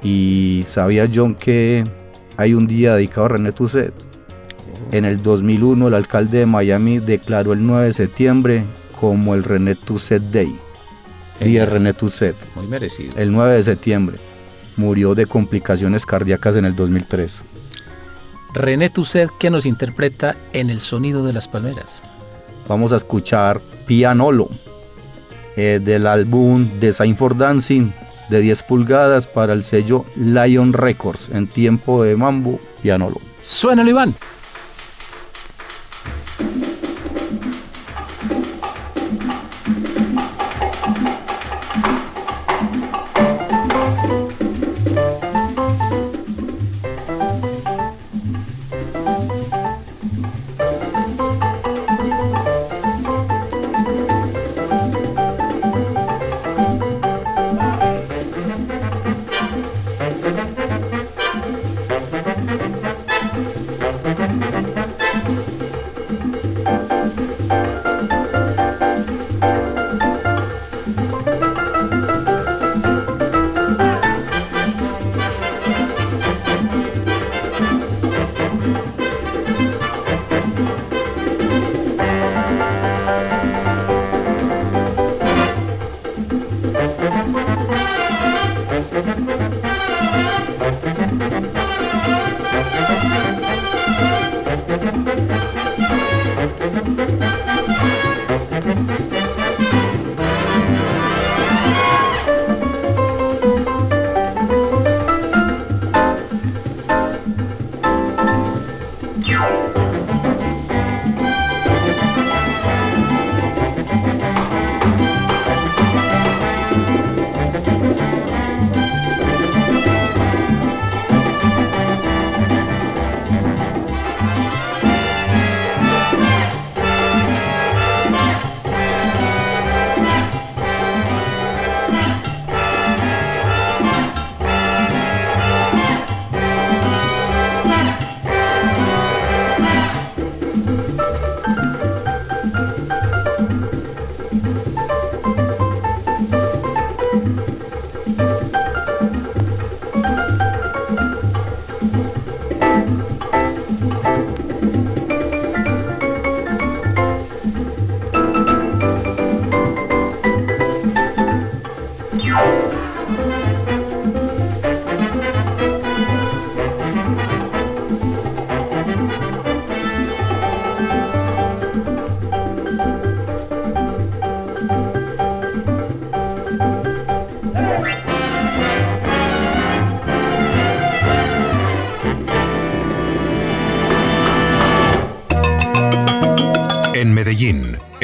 Y 0.03 0.67
sabía 0.69 1.09
John 1.11 1.35
que 1.35 1.85
hay 2.37 2.53
un 2.53 2.67
día 2.67 2.97
dedicado 2.97 3.25
a 3.25 3.29
René 3.31 3.53
Tusset. 3.53 3.95
En 4.91 5.07
el 5.07 5.23
2001 5.23 5.89
el 5.89 5.95
alcalde 5.95 6.41
de 6.41 6.47
Miami 6.47 6.99
declaró 6.99 7.55
el 7.55 7.67
9 7.67 7.87
de 7.87 7.93
septiembre 7.95 8.65
como 9.01 9.35
el 9.35 9.43
René 9.43 9.75
Tusset 9.75 10.23
Day. 10.25 10.55
Día 11.44 11.61
de 11.61 11.66
René 11.66 11.94
Tusset. 11.94 12.37
Muy 12.55 12.66
merecido. 12.66 13.14
El 13.16 13.33
9 13.33 13.55
de 13.55 13.62
septiembre. 13.62 14.18
Murió 14.76 15.14
de 15.14 15.26
complicaciones 15.26 16.07
cardíacas 16.07 16.57
en 16.57 16.64
el 16.64 16.74
2003. 16.74 17.42
René 18.55 18.90
Tusset 18.90 19.31
que 19.38 19.50
nos 19.50 19.66
interpreta 19.66 20.37
en 20.52 20.70
el 20.70 20.81
sonido 20.81 21.24
de 21.24 21.33
las 21.33 21.48
palmeras. 21.48 22.02
Vamos 22.68 22.92
a 22.92 22.96
escuchar 22.96 23.61
Pianolo 23.87 24.48
eh, 25.57 25.81
del 25.83 26.07
álbum 26.07 26.68
Design 26.81 27.16
for 27.16 27.37
Dancing 27.37 27.90
de 28.28 28.40
10 28.40 28.62
pulgadas 28.62 29.26
para 29.26 29.52
el 29.52 29.64
sello 29.64 30.07
Lion 30.16 30.72
Records 30.72 31.28
en 31.33 31.46
tiempo 31.46 32.02
de 32.02 32.16
mambo 32.16 32.59
Pianolo. 32.83 33.20
Suena 33.42 33.88
Iván. 33.88 34.14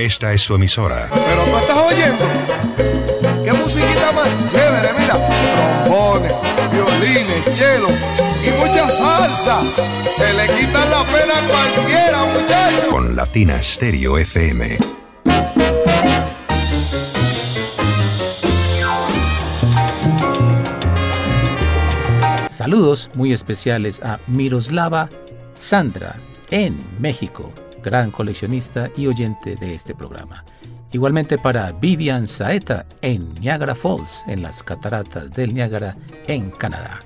Esta 0.08 0.32
es 0.32 0.40
su 0.40 0.54
emisora. 0.54 1.10
Pero 1.12 1.44
tú 1.44 1.56
estás 1.58 1.76
oyendo. 1.76 2.24
¿Qué 3.44 3.52
musiquita 3.52 4.10
más 4.12 4.28
chévere? 4.50 4.88
Mira, 4.98 5.28
trombones, 5.84 6.32
violines, 6.72 7.44
cello 7.54 7.88
y 8.42 8.50
mucha 8.58 8.88
salsa. 8.88 9.60
Se 10.16 10.32
le 10.32 10.46
quita 10.46 10.86
la 10.86 11.04
pena 11.04 11.34
a 11.36 11.46
cualquiera, 11.46 12.24
muchachos. 12.24 12.84
Con 12.90 13.14
Latina 13.16 13.62
Stereo 13.62 14.16
FM. 14.16 14.78
Saludos 22.48 23.10
muy 23.12 23.34
especiales 23.34 24.00
a 24.02 24.18
Miroslava 24.26 25.10
Sandra 25.52 26.16
en 26.50 26.78
México, 26.98 27.52
gran 27.82 28.10
coleccionista 28.10 28.90
y 28.96 29.06
oyente 29.06 29.56
de 29.56 29.74
este 29.74 29.94
programa. 29.94 30.44
Igualmente 30.92 31.36
para 31.38 31.72
Vivian 31.72 32.26
Saeta 32.26 32.86
en 33.02 33.34
Niagara 33.34 33.74
Falls, 33.74 34.22
en 34.26 34.42
las 34.42 34.62
cataratas 34.62 35.30
del 35.32 35.54
Niágara, 35.54 35.96
en 36.26 36.50
Canadá. 36.50 37.00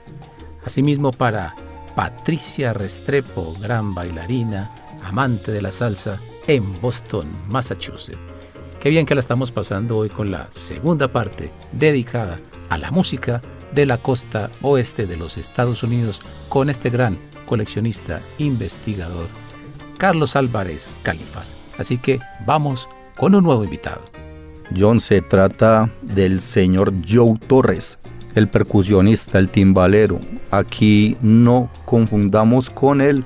Asimismo 0.65 1.11
para 1.11 1.55
Patricia 1.97 2.73
Restrepo, 2.73 3.55
gran 3.61 3.95
bailarina, 3.95 4.71
amante 5.05 5.51
de 5.51 5.63
la 5.63 5.71
salsa, 5.71 6.21
en 6.47 6.81
Boston, 6.81 7.29
Massachusetts. 7.49 8.19
Qué 8.81 8.91
bien 8.91 9.07
que 9.07 9.15
la 9.15 9.21
estamos 9.21 9.53
pasando 9.53 9.99
hoy 9.99 10.09
con 10.09 10.31
la 10.31 10.47
segunda 10.51 11.09
parte 11.09 11.53
dedicada 11.73 12.39
a 12.69 12.79
la 12.79 12.91
música 12.91 13.41
de 13.73 13.87
la 13.87 13.97
costa 13.97 14.51
oeste 14.61 15.07
de 15.07 15.17
los 15.17 15.39
Estados 15.39 15.83
Unidos 15.83 16.21
con 16.49 16.69
este 16.69 16.91
gran 16.91 17.19
coleccionista, 17.47 18.21
investigador, 18.39 19.29
Carlos 20.03 20.35
Álvarez 20.35 20.97
Califas. 21.05 21.55
Así 21.79 21.97
que 21.97 22.19
vamos 22.45 22.89
con 23.17 23.37
un 23.37 23.45
nuevo 23.45 23.63
invitado. 23.63 24.03
John, 24.77 25.01
se 25.01 25.23
trata 25.23 25.89
del 26.03 26.41
señor 26.41 26.93
Joe 27.09 27.39
Torres, 27.47 28.01
el 28.35 28.49
percusionista, 28.49 29.39
el 29.39 29.49
timbalero. 29.49 30.19
Aquí 30.51 31.17
no 31.21 31.71
confundamos 31.85 32.69
con 32.69 33.01
el 33.01 33.25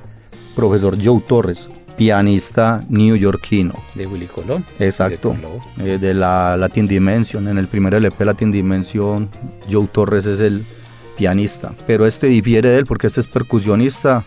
profesor 0.55 0.99
Joe 1.03 1.23
Torres, 1.27 1.71
pianista 1.97 2.85
neoyorquino. 2.91 3.73
De 3.95 4.07
Willy 4.07 4.27
Colón. 4.27 4.63
Exacto. 4.79 5.35
De, 5.79 5.95
eh, 5.95 5.99
de, 5.99 6.13
la 6.13 6.59
Latin 6.59 6.87
Dimension. 6.87 7.49
En 7.49 7.57
el 7.57 7.69
primer 7.69 7.95
LP 7.95 8.23
Latin 8.23 8.53
Dimension, 8.53 9.31
Joe 9.73 9.87
Torres 9.91 10.27
es 10.27 10.41
el 10.41 10.63
pianista. 11.17 11.73
Pero 11.87 12.05
este 12.05 12.27
difiere 12.27 12.69
de 12.69 12.77
él 12.81 12.85
porque 12.85 13.07
este 13.07 13.23
es 13.23 13.29
percusionista 13.29 14.25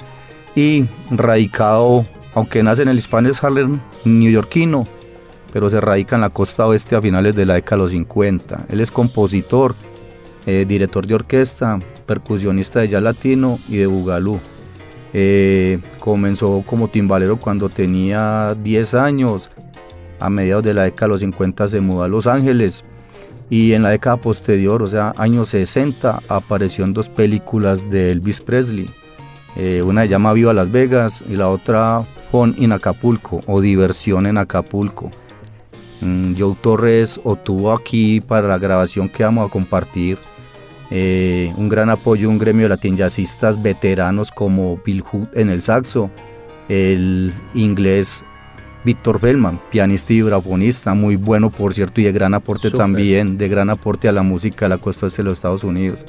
y 0.56 0.86
radicado, 1.12 2.08
aunque 2.34 2.63
nace 2.63 2.84
en 2.84 2.89
el 2.89 3.01
Spanish 3.01 3.39
Harlem 3.41 3.80
neoyorquino, 4.05 4.88
pero 5.51 5.69
se 5.69 5.82
radica 5.82 6.15
en 6.15 6.21
la 6.21 6.30
costa 6.30 6.67
oeste 6.67 6.95
a 6.95 7.01
finales 7.01 7.36
de 7.36 7.45
la 7.45 7.55
década 7.55 7.77
de 7.77 7.84
los 7.84 7.91
50. 7.91 8.65
Él 8.69 8.82
es 8.82 8.91
compositor, 8.91 9.75
eh, 10.45 10.65
director 10.67 11.05
de 11.05 11.15
orquesta, 11.15 11.80
percusionista 12.05 12.80
de 12.80 12.89
jazz 12.89 13.03
latino 13.03 13.59
y 13.67 13.77
de 13.77 13.88
bugalú. 13.88 14.39
Eh, 15.11 15.80
comenzó 15.99 16.63
como 16.65 16.88
timbalero 16.88 17.38
cuando 17.38 17.69
tenía 17.69 18.55
10 18.61 18.93
años. 18.93 19.49
A 20.19 20.30
mediados 20.30 20.63
de 20.63 20.73
la 20.73 20.84
década 20.84 21.07
de 21.07 21.11
los 21.13 21.21
50 21.21 21.67
se 21.69 21.80
mudó 21.80 22.03
a 22.03 22.07
Los 22.07 22.27
Ángeles. 22.27 22.84
Y 23.49 23.73
en 23.73 23.82
la 23.82 23.89
década 23.89 24.17
posterior, 24.17 24.84
o 24.84 24.88
sea, 24.88 25.13
años 25.17 25.49
60, 25.49 26.21
apareció 26.27 26.84
en 26.84 26.93
dos 26.93 27.09
películas 27.09 27.89
de 27.89 28.11
Elvis 28.11 28.41
Presley. 28.41 28.89
Eh, 29.55 29.82
una 29.82 30.03
se 30.03 30.09
llama 30.09 30.34
Viva 30.34 30.53
Las 30.53 30.71
Vegas 30.71 31.23
y 31.27 31.36
la 31.36 31.49
otra 31.49 32.03
Fun 32.32 32.55
in 32.57 32.71
Acapulco 32.71 33.41
o 33.47 33.61
Diversión 33.61 34.25
en 34.25 34.38
Acapulco. 34.38 35.11
Mm, 36.01 36.36
Joe 36.38 36.55
Torres 36.61 37.19
obtuvo 37.23 37.73
aquí 37.73 38.21
para 38.21 38.47
la 38.47 38.57
grabación 38.57 39.09
que 39.09 39.23
vamos 39.23 39.47
a 39.47 39.51
compartir 39.51 40.17
eh, 40.91 41.53
un 41.57 41.69
gran 41.69 41.89
apoyo, 41.89 42.30
un 42.30 42.38
gremio 42.38 42.63
de 42.63 42.69
latin 42.69 42.97
jazzistas 42.97 43.61
veteranos 43.61 44.32
como 44.32 44.80
Bill 44.84 45.01
Hood 45.01 45.27
en 45.36 45.49
el 45.49 45.61
saxo, 45.61 46.09
el 46.67 47.34
inglés 47.53 48.23
Víctor 48.86 49.19
Bellman, 49.19 49.59
pianista 49.69 50.13
y 50.13 50.21
brafonista, 50.21 50.93
muy 50.93 51.15
bueno 51.15 51.49
por 51.49 51.73
cierto 51.73 51.99
y 51.99 52.05
de 52.05 52.11
gran 52.11 52.34
aporte 52.34 52.71
también, 52.71 53.38
de 53.38 53.49
gran 53.49 53.69
aporte 53.69 54.07
a 54.07 54.11
la 54.11 54.23
música 54.23 54.65
de 54.65 54.69
la 54.69 54.77
costa 54.77 55.07
este 55.07 55.21
de 55.21 55.30
los 55.30 55.38
Estados 55.38 55.63
Unidos. 55.63 56.05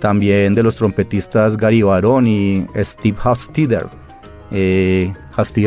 También 0.00 0.54
de 0.54 0.62
los 0.62 0.76
trompetistas 0.76 1.56
Gary 1.56 1.82
Barón 1.82 2.26
y 2.26 2.66
Steve 2.76 3.16
Hastider. 3.22 3.86
Eh, 4.50 5.12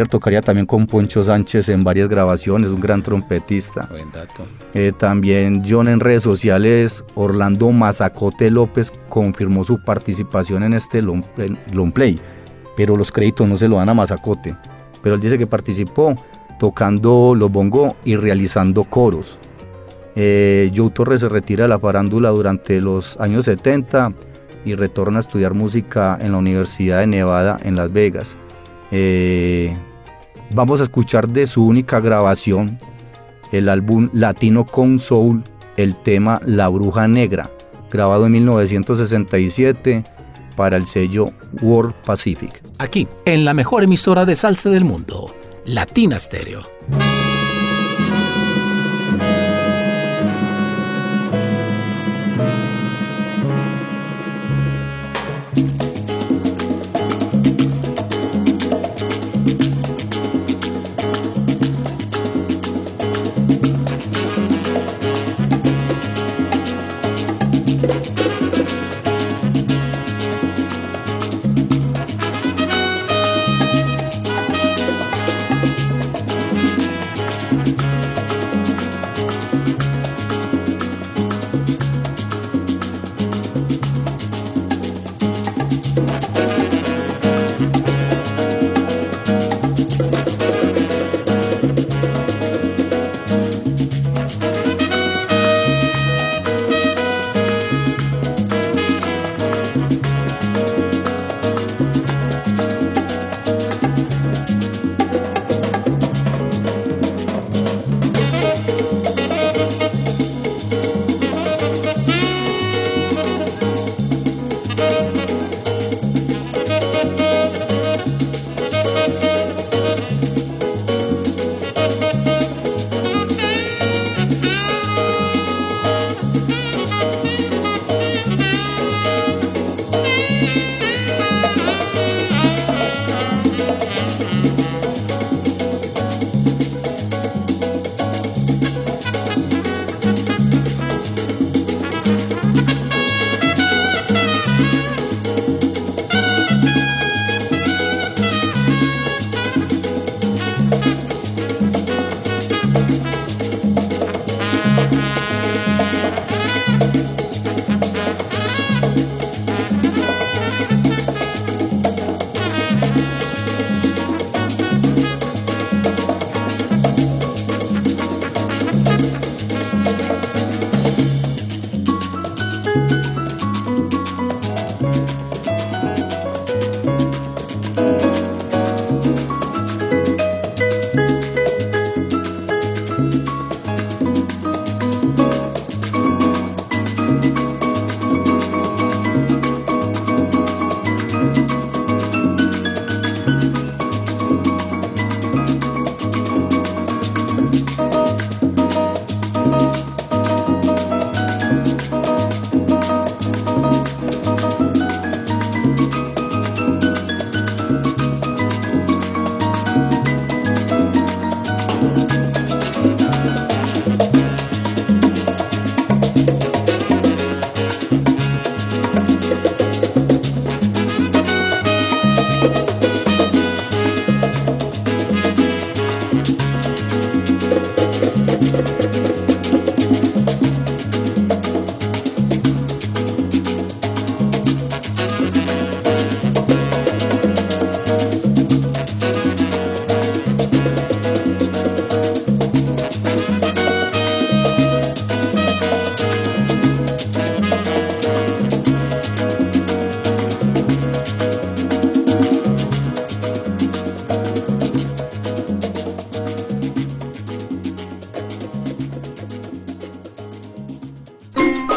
tocaría 0.09 0.41
también 0.41 0.65
con 0.65 0.87
Poncho 0.87 1.23
Sánchez 1.23 1.69
en 1.69 1.83
varias 1.83 2.09
grabaciones, 2.09 2.69
un 2.69 2.79
gran 2.79 3.03
trompetista. 3.03 3.87
Buen 3.89 4.11
dato. 4.11 4.45
Eh, 4.73 4.91
también 4.97 5.63
John 5.67 5.87
en 5.87 5.99
redes 5.99 6.23
sociales, 6.23 7.03
Orlando 7.15 7.71
Mazacote 7.71 8.49
López 8.51 8.91
confirmó 9.09 9.63
su 9.63 9.83
participación 9.83 10.63
en 10.63 10.73
este 10.73 11.01
long 11.01 11.91
play, 11.93 12.19
pero 12.77 12.95
los 12.95 13.11
créditos 13.11 13.47
no 13.47 13.57
se 13.57 13.67
lo 13.67 13.77
dan 13.77 13.89
a 13.89 13.93
Mazacote. 13.93 14.55
Pero 15.01 15.15
él 15.15 15.21
dice 15.21 15.37
que 15.37 15.47
participó 15.47 16.15
tocando 16.59 17.33
los 17.35 17.51
bongo 17.51 17.95
y 18.03 18.15
realizando 18.15 18.83
coros. 18.83 19.37
Eh, 20.15 20.71
Joe 20.75 20.89
Torres 20.89 21.21
se 21.21 21.29
retira 21.29 21.63
de 21.63 21.69
la 21.69 21.79
farándula 21.79 22.29
durante 22.29 22.81
los 22.81 23.17
años 23.19 23.45
70 23.45 24.11
y 24.65 24.75
retorna 24.75 25.17
a 25.17 25.21
estudiar 25.21 25.53
música 25.53 26.17
en 26.19 26.33
la 26.33 26.37
Universidad 26.39 26.99
de 26.99 27.07
Nevada 27.07 27.57
en 27.63 27.75
Las 27.75 27.91
Vegas. 27.93 28.35
Eh, 28.91 29.75
vamos 30.51 30.79
a 30.81 30.83
escuchar 30.83 31.27
de 31.27 31.47
su 31.47 31.65
única 31.65 31.99
grabación 31.99 32.77
el 33.51 33.69
álbum 33.69 34.09
Latino 34.13 34.65
con 34.65 34.99
Soul, 34.99 35.43
el 35.77 35.95
tema 35.95 36.39
La 36.45 36.69
Bruja 36.69 37.07
Negra, 37.07 37.49
grabado 37.91 38.25
en 38.25 38.33
1967 38.33 40.03
para 40.55 40.77
el 40.77 40.85
sello 40.85 41.31
World 41.61 41.93
Pacific. 42.05 42.61
Aquí, 42.77 43.07
en 43.25 43.45
la 43.45 43.53
mejor 43.53 43.83
emisora 43.83 44.25
de 44.25 44.35
salsa 44.35 44.69
del 44.69 44.83
mundo, 44.83 45.33
Latina 45.65 46.19
Stereo. 46.19 46.63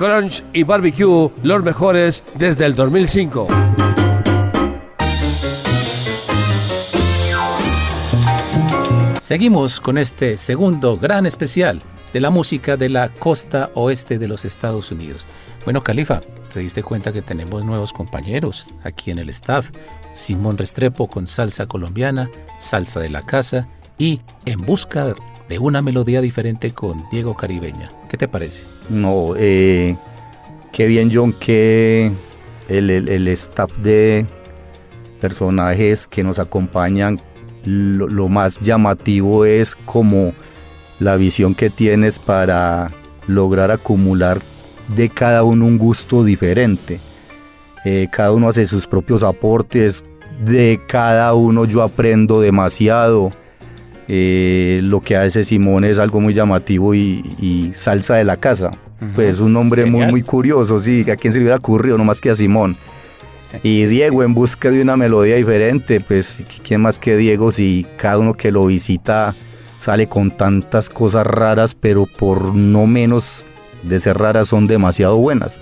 Crunch 0.00 0.42
y 0.54 0.62
Barbecue, 0.62 1.30
los 1.42 1.62
mejores 1.62 2.24
desde 2.36 2.64
el 2.64 2.74
2005. 2.74 3.48
Seguimos 9.20 9.78
con 9.78 9.98
este 9.98 10.38
segundo 10.38 10.96
gran 10.96 11.26
especial 11.26 11.82
de 12.14 12.20
la 12.20 12.30
música 12.30 12.78
de 12.78 12.88
la 12.88 13.10
costa 13.10 13.72
oeste 13.74 14.18
de 14.18 14.26
los 14.26 14.46
Estados 14.46 14.90
Unidos. 14.90 15.26
Bueno, 15.64 15.82
Califa, 15.82 16.22
te 16.54 16.60
diste 16.60 16.82
cuenta 16.82 17.12
que 17.12 17.20
tenemos 17.20 17.66
nuevos 17.66 17.92
compañeros 17.92 18.68
aquí 18.82 19.10
en 19.10 19.18
el 19.18 19.28
staff. 19.28 19.68
Simón 20.14 20.56
Restrepo 20.56 21.08
con 21.08 21.26
salsa 21.26 21.66
colombiana, 21.66 22.30
salsa 22.56 23.00
de 23.00 23.10
la 23.10 23.20
casa 23.26 23.68
y 23.98 24.22
En 24.46 24.62
busca 24.62 25.12
de 25.50 25.58
una 25.58 25.82
melodía 25.82 26.22
diferente 26.22 26.72
con 26.72 27.06
Diego 27.10 27.36
Caribeña. 27.36 27.92
¿Qué 28.08 28.16
te 28.16 28.28
parece? 28.28 28.79
No, 28.90 29.34
eh, 29.36 29.96
qué 30.72 30.86
bien 30.86 31.10
John 31.12 31.32
que 31.32 32.10
el, 32.68 32.90
el- 32.90 33.08
el 33.08 33.28
staff 33.28 33.70
de 33.78 34.26
personajes 35.20 36.06
que 36.06 36.24
nos 36.24 36.38
acompañan, 36.38 37.20
lo, 37.64 38.08
lo 38.08 38.28
más 38.28 38.58
llamativo 38.58 39.44
es 39.44 39.76
como 39.76 40.32
la 40.98 41.16
visión 41.16 41.54
que 41.54 41.70
tienes 41.70 42.18
para 42.18 42.90
lograr 43.26 43.70
acumular 43.70 44.40
de 44.94 45.08
cada 45.08 45.44
uno 45.44 45.66
un 45.66 45.78
gusto 45.78 46.24
diferente. 46.24 47.00
Eh, 47.84 48.08
cada 48.10 48.32
uno 48.32 48.48
hace 48.48 48.66
sus 48.66 48.86
propios 48.86 49.22
aportes, 49.22 50.02
de 50.44 50.80
cada 50.88 51.32
uno 51.34 51.64
yo 51.64 51.82
aprendo 51.82 52.40
demasiado. 52.40 53.30
Eh, 54.12 54.80
lo 54.82 55.00
que 55.00 55.14
hace 55.14 55.44
Simón 55.44 55.84
es 55.84 55.98
algo 56.00 56.20
muy 56.20 56.34
llamativo 56.34 56.94
y, 56.96 57.22
y 57.40 57.70
salsa 57.74 58.16
de 58.16 58.24
la 58.24 58.36
casa. 58.36 58.72
Pues 59.14 59.38
un 59.38 59.52
nombre 59.52 59.82
muy, 59.84 59.92
Genial. 59.92 60.10
muy 60.10 60.22
curioso, 60.22 60.80
sí, 60.80 61.08
a 61.08 61.14
quién 61.16 61.32
se 61.32 61.38
le 61.38 61.44
hubiera 61.44 61.58
ocurrido, 61.58 61.96
no 61.96 62.02
más 62.04 62.20
que 62.20 62.28
a 62.28 62.34
Simón. 62.34 62.76
Y 63.62 63.84
Diego 63.84 64.22
en 64.24 64.34
busca 64.34 64.70
de 64.70 64.82
una 64.82 64.96
melodía 64.96 65.36
diferente, 65.36 66.00
pues 66.00 66.44
quién 66.64 66.80
más 66.82 66.98
que 66.98 67.16
Diego 67.16 67.52
si 67.52 67.86
cada 67.96 68.18
uno 68.18 68.34
que 68.34 68.50
lo 68.50 68.66
visita 68.66 69.34
sale 69.78 70.08
con 70.08 70.30
tantas 70.36 70.90
cosas 70.90 71.26
raras, 71.26 71.74
pero 71.74 72.04
por 72.06 72.54
no 72.54 72.86
menos 72.88 73.46
de 73.84 73.98
ser 74.00 74.18
raras 74.18 74.48
son 74.48 74.66
demasiado 74.66 75.16
buenas. 75.18 75.58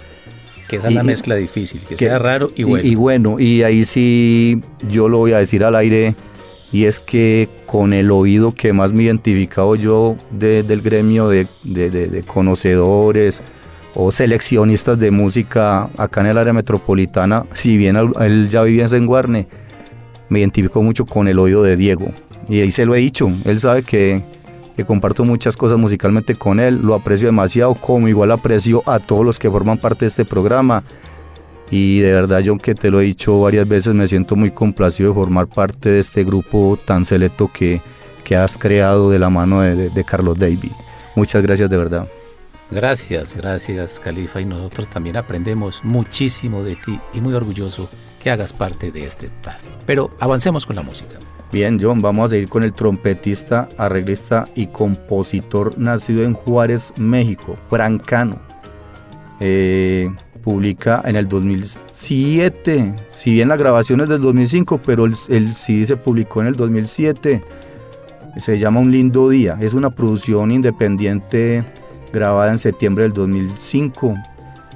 Que 0.69 0.77
esa 0.77 0.89
es 0.89 0.93
Y- 0.93 0.97
la 0.97 1.03
y- 1.03 1.07
mezcla 1.07 1.35
difícil, 1.37 1.81
que 1.83 1.97
que- 1.97 2.07
sea 2.07 2.19
raro 2.19 2.51
y 2.57 2.65
bueno. 2.65 2.87
Y, 2.89 2.95
bueno, 2.95 3.37
y 3.39 3.63
ahí 3.63 3.85
sí 3.85 4.61
yo 4.91 5.09
lo 5.09 5.19
voy 5.19 5.33
a 5.33 5.39
decir 5.39 5.65
al 5.65 5.77
aire, 5.77 6.15
y 6.73 6.85
es 6.85 7.01
que 7.01 7.49
con 7.67 7.93
el 7.93 8.11
oído 8.11 8.55
que 8.55 8.73
más 8.73 8.93
me 8.93 9.05
he 9.05 9.07
yo 9.77 10.17
de- 10.31 10.63
del 10.63 10.83
gremio 10.83 11.29
de, 11.29 11.47
de- 11.65 11.91
conocedores 12.25 13.43
o 13.95 14.13
seleccionistas 14.13 14.99
de 14.99 15.11
música 15.11 15.89
acá 15.97 16.21
en 16.21 16.27
el 16.29 16.39
área 16.39 16.53
metropolitana, 16.53 17.47
si 17.53 17.77
bien 17.77 17.97
él 17.97 18.49
ya 18.51 18.63
vivía 18.63 18.83
en 18.85 18.89
Senguarne, 18.89 19.49
me 20.29 20.41
identifico 20.41 20.83
mucho 20.83 21.07
con 21.07 21.27
el 21.27 21.39
oído 21.39 21.63
de 21.63 21.77
Diego. 21.77 22.09
Y 22.49 22.61
ahí 22.61 22.71
se 22.71 22.85
lo 22.87 22.95
he 22.95 22.99
dicho, 22.99 23.31
él 23.45 23.59
sabe 23.59 23.83
que, 23.83 24.23
que 24.77 24.85
comparto 24.85 25.25
muchas 25.25 25.57
cosas 25.57 25.79
musicalmente 25.79 26.35
con 26.35 26.61
él, 26.61 26.81
lo 26.83 26.95
aprecio 26.95 27.29
demasiado, 27.29 27.75
como 27.75 28.09
igual 28.09 28.31
aprecio 28.31 28.83
a 28.87 28.99
todos 29.01 29.25
los 29.25 29.39
que 29.39 29.51
forman 29.51 29.79
parte 29.79 30.05
de 30.05 30.09
este 30.11 30.25
programa. 30.25 30.85
Y 31.71 32.01
de 32.01 32.13
verdad, 32.13 32.43
John, 32.45 32.59
que 32.59 32.75
te 32.75 32.91
lo 32.91 33.01
he 33.01 33.05
dicho 33.05 33.41
varias 33.41 33.69
veces, 33.69 33.95
me 33.95 34.07
siento 34.09 34.37
muy 34.37 34.51
complacido 34.51 35.11
de 35.11 35.15
formar 35.15 35.47
parte 35.49 35.91
de 35.91 35.99
este 36.01 36.25
grupo 36.25 36.79
tan 36.85 37.05
selecto 37.05 37.51
que, 37.53 37.81
que 38.25 38.37
has 38.37 38.57
creado 38.57 39.11
de 39.11 39.19
la 39.19 39.29
mano 39.29 39.61
de, 39.61 39.77
de- 39.77 39.91
de 39.91 40.05
Carlos 40.05 40.39
Davy. 40.39 40.73
Muchas 41.15 41.43
gracias 41.43 41.69
de 41.69 41.77
verdad. 41.77 42.07
Gracias, 42.71 43.35
gracias 43.35 43.99
Califa 43.99 44.41
y 44.43 44.45
nosotros 44.45 44.89
también 44.89 45.17
aprendemos 45.17 45.81
muchísimo 45.85 46.63
de 46.63 46.77
ti 46.77 47.01
y 47.15 47.21
muy 47.21 47.33
orgulloso 47.33 47.89
que 48.23 48.31
hagas 48.31 48.53
parte 48.53 48.91
de 48.91 49.05
este 49.07 49.27
staff. 49.27 49.61
Pero 49.87 50.11
avancemos 50.21 50.67
con 50.67 50.77
la 50.77 50.83
música. 50.83 51.15
Bien, 51.51 51.79
John, 51.81 52.03
vamos 52.03 52.27
a 52.27 52.29
seguir 52.29 52.49
con 52.51 52.63
el 52.65 52.75
trompetista, 52.75 53.71
arreglista 53.79 54.47
y 54.55 54.67
compositor 54.67 55.79
nacido 55.79 56.25
en 56.25 56.35
Juárez, 56.35 56.93
México, 56.99 57.55
Francano. 57.71 58.39
Eh, 59.41 60.11
publica 60.39 61.03
en 61.05 61.17
el 61.17 61.29
2007, 61.29 62.95
si 63.09 63.33
bien 63.33 63.49
la 63.49 63.57
grabación 63.57 64.01
es 64.01 64.09
del 64.09 64.23
2005, 64.23 64.81
pero 64.85 65.05
el, 65.05 65.15
el 65.29 65.53
CD 65.55 65.87
se 65.87 65.97
publicó 65.97 66.41
en 66.41 66.49
el 66.49 66.57
2007. 66.57 67.43
Se 68.39 68.59
llama 68.59 68.81
Un 68.81 68.93
lindo 68.93 69.29
día. 69.29 69.59
Es 69.61 69.75
una 69.75 69.91
producción 69.91 70.51
independiente 70.53 71.65
grabada 72.13 72.51
en 72.51 72.59
septiembre 72.59 73.05
del 73.05 73.13
2005, 73.13 74.15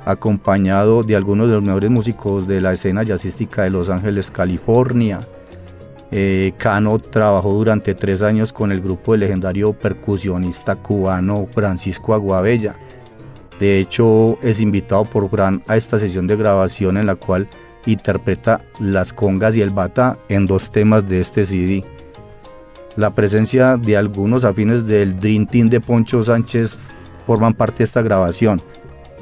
acompañado 0.04 1.02
de 1.02 1.16
algunos 1.16 1.48
de 1.48 1.54
los 1.54 1.62
mejores 1.62 1.90
músicos 1.90 2.46
de 2.46 2.60
la 2.60 2.72
escena 2.72 3.02
jazzística 3.02 3.62
de 3.62 3.70
Los 3.70 3.88
Ángeles, 3.88 4.30
California. 4.30 5.20
Eh, 6.10 6.52
Cano 6.58 6.98
trabajó 6.98 7.52
durante 7.52 7.94
tres 7.94 8.22
años 8.22 8.52
con 8.52 8.70
el 8.70 8.82
grupo 8.82 9.12
del 9.12 9.20
legendario 9.20 9.72
percusionista 9.72 10.76
cubano 10.76 11.48
Francisco 11.54 12.12
Aguabella. 12.12 12.76
De 13.58 13.78
hecho, 13.78 14.38
es 14.42 14.60
invitado 14.60 15.04
por 15.04 15.28
Fran 15.28 15.62
a 15.66 15.76
esta 15.76 15.98
sesión 15.98 16.26
de 16.26 16.36
grabación 16.36 16.96
en 16.96 17.06
la 17.06 17.14
cual 17.14 17.48
interpreta 17.86 18.64
las 18.78 19.12
congas 19.12 19.56
y 19.56 19.62
el 19.62 19.70
bata 19.70 20.18
en 20.28 20.46
dos 20.46 20.70
temas 20.70 21.08
de 21.08 21.20
este 21.20 21.44
CD. 21.44 21.84
La 22.96 23.14
presencia 23.14 23.76
de 23.76 23.96
algunos 23.96 24.44
afines 24.44 24.86
del 24.86 25.18
Dream 25.18 25.46
Team 25.46 25.70
de 25.70 25.80
Poncho 25.80 26.22
Sánchez 26.22 26.76
forman 27.26 27.54
parte 27.54 27.78
de 27.78 27.84
esta 27.84 28.02
grabación, 28.02 28.60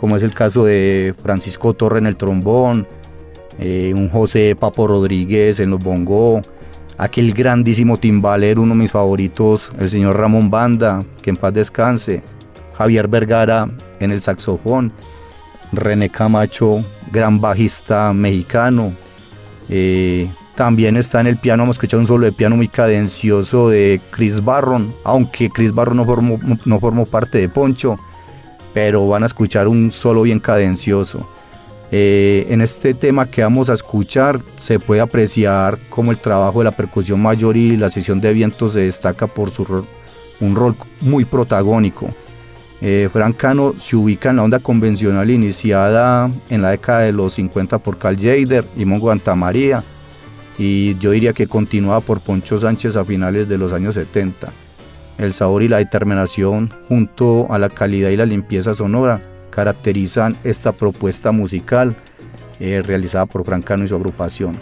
como 0.01 0.16
es 0.16 0.22
el 0.22 0.35
caso 0.35 0.64
de 0.64 1.14
Francisco 1.22 1.74
Torre 1.74 1.99
en 1.99 2.07
el 2.07 2.16
trombón, 2.16 2.87
eh, 3.59 3.93
un 3.95 4.09
José 4.09 4.57
Papo 4.59 4.87
Rodríguez 4.87 5.61
en 5.61 5.70
los 5.70 5.81
bongó, 5.81 6.43
aquel 6.97 7.33
grandísimo 7.33 7.99
timbalero, 7.99 8.62
uno 8.62 8.74
de 8.74 8.81
mis 8.81 8.93
favoritos, 8.93 9.70
el 9.78 9.89
señor 9.89 10.16
Ramón 10.16 10.51
Banda, 10.51 11.05
que 11.22 11.31
en 11.31 11.37
paz 11.37 11.53
descanse, 11.53 12.22
Javier 12.81 13.09
Vergara 13.09 13.68
en 13.99 14.11
el 14.11 14.22
saxofón, 14.22 14.91
René 15.70 16.09
Camacho, 16.09 16.83
gran 17.12 17.39
bajista 17.39 18.14
mexicano. 18.14 18.95
eh, 19.68 20.31
también 20.55 20.97
está 20.97 21.20
en 21.20 21.26
el 21.26 21.37
piano, 21.37 21.64
hemos 21.64 21.76
escuchado 21.76 22.01
un 22.01 22.07
solo 22.07 22.24
de 22.24 22.33
piano 22.33 22.57
muy 22.57 22.68
cadencioso 22.68 23.68
de 23.68 24.01
Chris 24.11 24.43
Barron, 24.43 24.95
aunque 25.05 25.51
Chris 25.51 25.74
Barron 25.74 25.99
no 25.99 26.07
formó, 26.07 26.39
no 26.64 26.81
formó 26.81 27.05
parte 27.05 27.37
de 27.37 27.51
Poncho, 27.51 27.99
pero 28.72 29.07
van 29.07 29.24
a 29.24 29.26
escuchar 29.26 29.68
un 29.68 29.93
solo 29.93 30.22
bien 30.22 30.41
cadencioso. 30.41 31.28
Eh, 31.93 32.47
en 32.49 32.62
este 32.62 32.95
tema 32.95 33.26
que 33.26 33.43
vamos 33.43 33.68
a 33.68 33.74
escuchar 33.74 34.41
se 34.57 34.81
puede 34.81 35.03
apreciar 35.03 35.78
cómo 35.91 36.12
el 36.12 36.18
trabajo 36.18 36.61
de 36.61 36.64
la 36.64 36.76
percusión 36.76 37.20
mayor 37.20 37.59
y 37.59 37.76
la 37.76 37.91
sesión 37.91 38.22
de 38.22 38.33
vientos 38.33 38.72
se 38.72 38.81
destaca 38.81 39.26
por 39.26 39.51
su 39.51 39.85
un 40.41 40.57
rol 40.57 40.76
muy 41.03 41.26
protagónico. 41.26 42.09
Eh, 42.83 43.09
Frank 43.12 43.37
Cano 43.37 43.74
se 43.78 43.95
ubica 43.95 44.31
en 44.31 44.37
la 44.37 44.43
onda 44.43 44.59
convencional 44.59 45.31
iniciada 45.31 46.31
en 46.49 46.62
la 46.62 46.70
década 46.70 47.01
de 47.01 47.12
los 47.12 47.35
50 47.35 47.78
por 47.78 47.99
Carl 47.99 48.16
Jader 48.16 48.64
y 48.76 48.87
Mongo 48.87 49.11
Antamaría 49.11 49.85
y 50.57 50.97
yo 50.99 51.11
diría 51.11 51.33
que 51.33 51.47
continuaba 51.47 52.01
por 52.01 52.20
Poncho 52.20 52.59
Sánchez 52.59 52.97
a 52.97 53.05
finales 53.05 53.49
de 53.49 53.59
los 53.59 53.72
años 53.72 53.95
70. 53.95 54.51
El 55.18 55.33
sabor 55.33 55.62
y 55.62 55.68
la 55.68 55.78
determinación 55.78 56.72
junto 56.89 57.47
a 57.51 57.59
la 57.59 57.68
calidad 57.68 58.11
y 58.11 58.16
la 58.16 58.26
limpieza 58.26 58.74
sonora 58.74 59.22
caracterizan 59.51 60.37
esta 60.45 60.72
propuesta 60.72 61.33
musical 61.33 61.97
eh, 62.61 62.83
realizada 62.85 63.26
por 63.26 63.45
Francano 63.45 63.85
y 63.85 63.89
su 63.89 63.95
agrupación. 63.95 64.61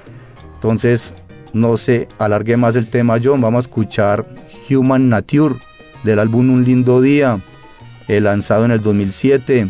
Entonces, 0.55 1.15
no 1.53 1.77
se 1.77 2.09
alargue 2.19 2.57
más 2.57 2.77
el 2.77 2.89
tema, 2.89 3.19
John. 3.23 3.41
Vamos 3.41 3.65
a 3.65 3.69
escuchar 3.69 4.27
Human 4.71 5.09
Nature 5.09 5.57
del 6.05 6.21
álbum 6.21 6.51
Un 6.51 6.65
Lindo 6.65 7.01
Día, 7.01 7.41
eh, 8.09 8.21
lanzado 8.21 8.65
en 8.65 8.73
el 8.73 8.83
2007 8.83 9.69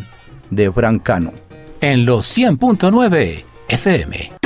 de 0.51 0.73
Francano. 0.73 1.33
En 1.81 2.07
los 2.07 2.27
100.9 2.37 3.45
FM. 3.69 4.38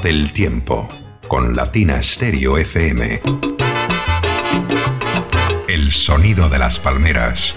Tómate 0.00 0.16
el 0.16 0.32
tiempo 0.32 0.88
con 1.28 1.54
Latina 1.54 2.02
Stereo 2.02 2.56
FM. 2.56 3.20
El 5.68 5.92
sonido 5.92 6.48
de 6.48 6.58
las 6.58 6.80
palmeras. 6.80 7.54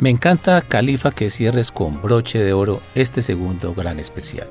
Me 0.00 0.08
encanta, 0.08 0.62
Califa, 0.62 1.10
que 1.10 1.28
cierres 1.28 1.70
con 1.70 2.00
broche 2.00 2.38
de 2.38 2.54
oro 2.54 2.80
este 2.94 3.20
segundo 3.20 3.74
gran 3.74 3.98
especial. 4.00 4.48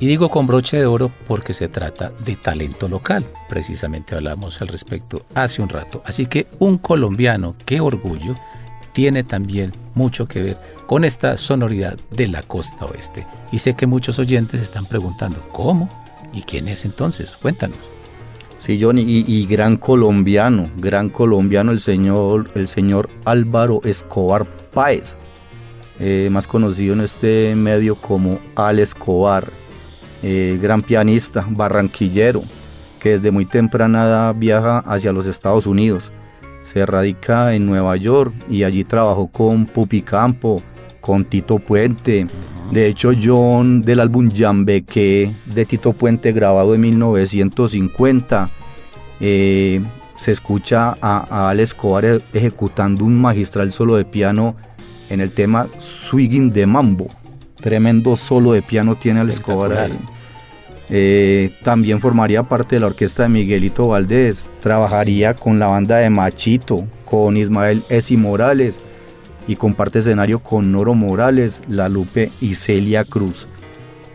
Y 0.00 0.06
digo 0.06 0.28
con 0.28 0.46
broche 0.46 0.76
de 0.76 0.86
oro 0.86 1.12
porque 1.26 1.52
se 1.52 1.68
trata 1.68 2.12
de 2.24 2.36
talento 2.36 2.88
local. 2.88 3.24
Precisamente 3.48 4.14
hablamos 4.14 4.60
al 4.60 4.68
respecto 4.68 5.24
hace 5.34 5.62
un 5.62 5.68
rato. 5.68 6.02
Así 6.04 6.26
que 6.26 6.46
un 6.58 6.78
colombiano, 6.78 7.54
qué 7.64 7.80
orgullo, 7.80 8.34
tiene 8.92 9.24
también 9.24 9.72
mucho 9.94 10.26
que 10.26 10.42
ver 10.42 10.58
con 10.86 11.04
esta 11.04 11.36
sonoridad 11.36 11.98
de 12.10 12.28
la 12.28 12.42
costa 12.42 12.84
oeste. 12.86 13.26
Y 13.52 13.60
sé 13.60 13.74
que 13.74 13.86
muchos 13.86 14.18
oyentes 14.18 14.60
están 14.60 14.86
preguntando, 14.86 15.46
¿cómo? 15.52 15.88
¿Y 16.32 16.42
quién 16.42 16.68
es 16.68 16.84
entonces? 16.84 17.36
Cuéntanos. 17.36 17.78
Sí, 18.56 18.80
Johnny, 18.80 19.02
y, 19.06 19.46
gran 19.46 19.76
colombiano, 19.76 20.70
gran 20.76 21.10
colombiano 21.10 21.72
el 21.72 21.80
señor, 21.80 22.50
el 22.54 22.68
señor 22.68 23.10
Álvaro 23.24 23.80
Escobar 23.84 24.46
Páez, 24.72 25.16
eh, 26.00 26.28
más 26.30 26.46
conocido 26.46 26.94
en 26.94 27.00
este 27.00 27.54
medio 27.56 27.96
como 27.96 28.38
Al 28.54 28.78
Escobar, 28.78 29.50
eh, 30.26 30.58
gran 30.58 30.80
pianista, 30.80 31.46
barranquillero, 31.46 32.42
que 32.98 33.10
desde 33.10 33.30
muy 33.30 33.44
temprana 33.44 34.06
edad 34.06 34.34
viaja 34.34 34.78
hacia 34.78 35.12
los 35.12 35.26
Estados 35.26 35.66
Unidos. 35.66 36.12
Se 36.62 36.86
radica 36.86 37.54
en 37.54 37.66
Nueva 37.66 37.94
York 37.96 38.32
y 38.48 38.62
allí 38.62 38.84
trabajó 38.84 39.26
con 39.26 39.66
Pupi 39.66 40.00
Campo, 40.00 40.62
con 41.02 41.26
Tito 41.26 41.58
Puente. 41.58 42.26
De 42.70 42.86
hecho, 42.86 43.10
John 43.22 43.82
del 43.82 44.00
álbum 44.00 44.30
Jambeque 44.34 45.34
de 45.44 45.66
Tito 45.66 45.92
Puente 45.92 46.32
grabado 46.32 46.74
en 46.74 46.80
1950, 46.80 48.48
eh, 49.20 49.82
se 50.14 50.32
escucha 50.32 50.96
a, 51.02 51.26
a 51.28 51.50
Al 51.50 51.60
Escobar 51.60 52.06
e- 52.06 52.22
ejecutando 52.32 53.04
un 53.04 53.20
magistral 53.20 53.72
solo 53.72 53.96
de 53.96 54.06
piano 54.06 54.56
en 55.10 55.20
el 55.20 55.32
tema 55.32 55.68
Swinging 55.76 56.50
de 56.50 56.64
Mambo. 56.64 57.08
Tremendo 57.60 58.16
solo 58.16 58.52
de 58.52 58.62
piano 58.62 58.94
tiene 58.94 59.20
Al 59.20 59.28
Escobar 59.28 59.74
ahí. 59.74 59.98
Eh, 60.90 61.50
también 61.62 62.00
formaría 62.00 62.42
parte 62.42 62.76
de 62.76 62.80
la 62.80 62.88
orquesta 62.88 63.22
de 63.22 63.30
Miguelito 63.30 63.88
Valdés, 63.88 64.50
trabajaría 64.60 65.34
con 65.34 65.58
la 65.58 65.66
banda 65.66 65.96
de 65.98 66.10
Machito, 66.10 66.84
con 67.04 67.36
Ismael 67.36 67.82
Esi 67.88 68.16
Morales 68.16 68.80
y 69.46 69.56
comparte 69.56 70.00
escenario 70.00 70.40
con 70.40 70.72
Noro 70.72 70.94
Morales, 70.94 71.62
La 71.68 71.88
Lupe 71.88 72.30
y 72.40 72.54
Celia 72.54 73.04
Cruz. 73.04 73.48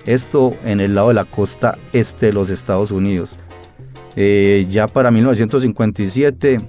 Esto 0.05 0.55
en 0.63 0.79
el 0.79 0.95
lado 0.95 1.09
de 1.09 1.15
la 1.15 1.25
costa 1.25 1.77
este 1.93 2.27
de 2.27 2.33
los 2.33 2.49
Estados 2.49 2.91
Unidos. 2.91 3.35
Eh, 4.15 4.65
ya 4.69 4.87
para 4.87 5.11
1957 5.11 6.61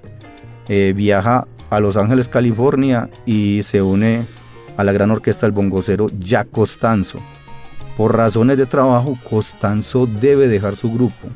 eh, 0.69 0.93
viaja 0.95 1.47
a 1.71 1.81
Los 1.81 1.97
Ángeles, 1.97 2.29
California 2.29 3.09
y 3.27 3.63
se 3.63 3.83
une 3.83 4.27
a 4.77 4.85
la 4.85 4.93
gran 4.93 5.11
orquesta 5.11 5.47
del 5.47 5.53
bongocero 5.53 6.09
Jack 6.19 6.51
Costanzo. 6.51 7.19
Por 7.97 8.17
razones 8.17 8.57
de 8.57 8.67
trabajo, 8.67 9.19
Costanzo 9.29 10.07
debe 10.07 10.49
dejar 10.49 10.77
su 10.77 10.91
grupo. 10.93 11.29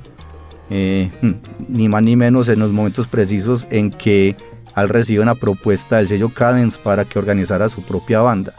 Eh, 0.70 1.10
ni 1.68 1.88
más 1.88 2.02
ni 2.02 2.16
menos 2.16 2.48
en 2.48 2.58
los 2.58 2.72
momentos 2.72 3.06
precisos 3.06 3.66
en 3.70 3.90
que 3.90 4.36
al 4.74 4.88
recibir 4.88 5.20
una 5.20 5.34
propuesta 5.34 5.98
del 5.98 6.08
sello 6.08 6.30
Cadence 6.30 6.80
para 6.82 7.04
que 7.04 7.18
organizara 7.18 7.68
su 7.68 7.82
propia 7.82 8.20
banda. 8.20 8.54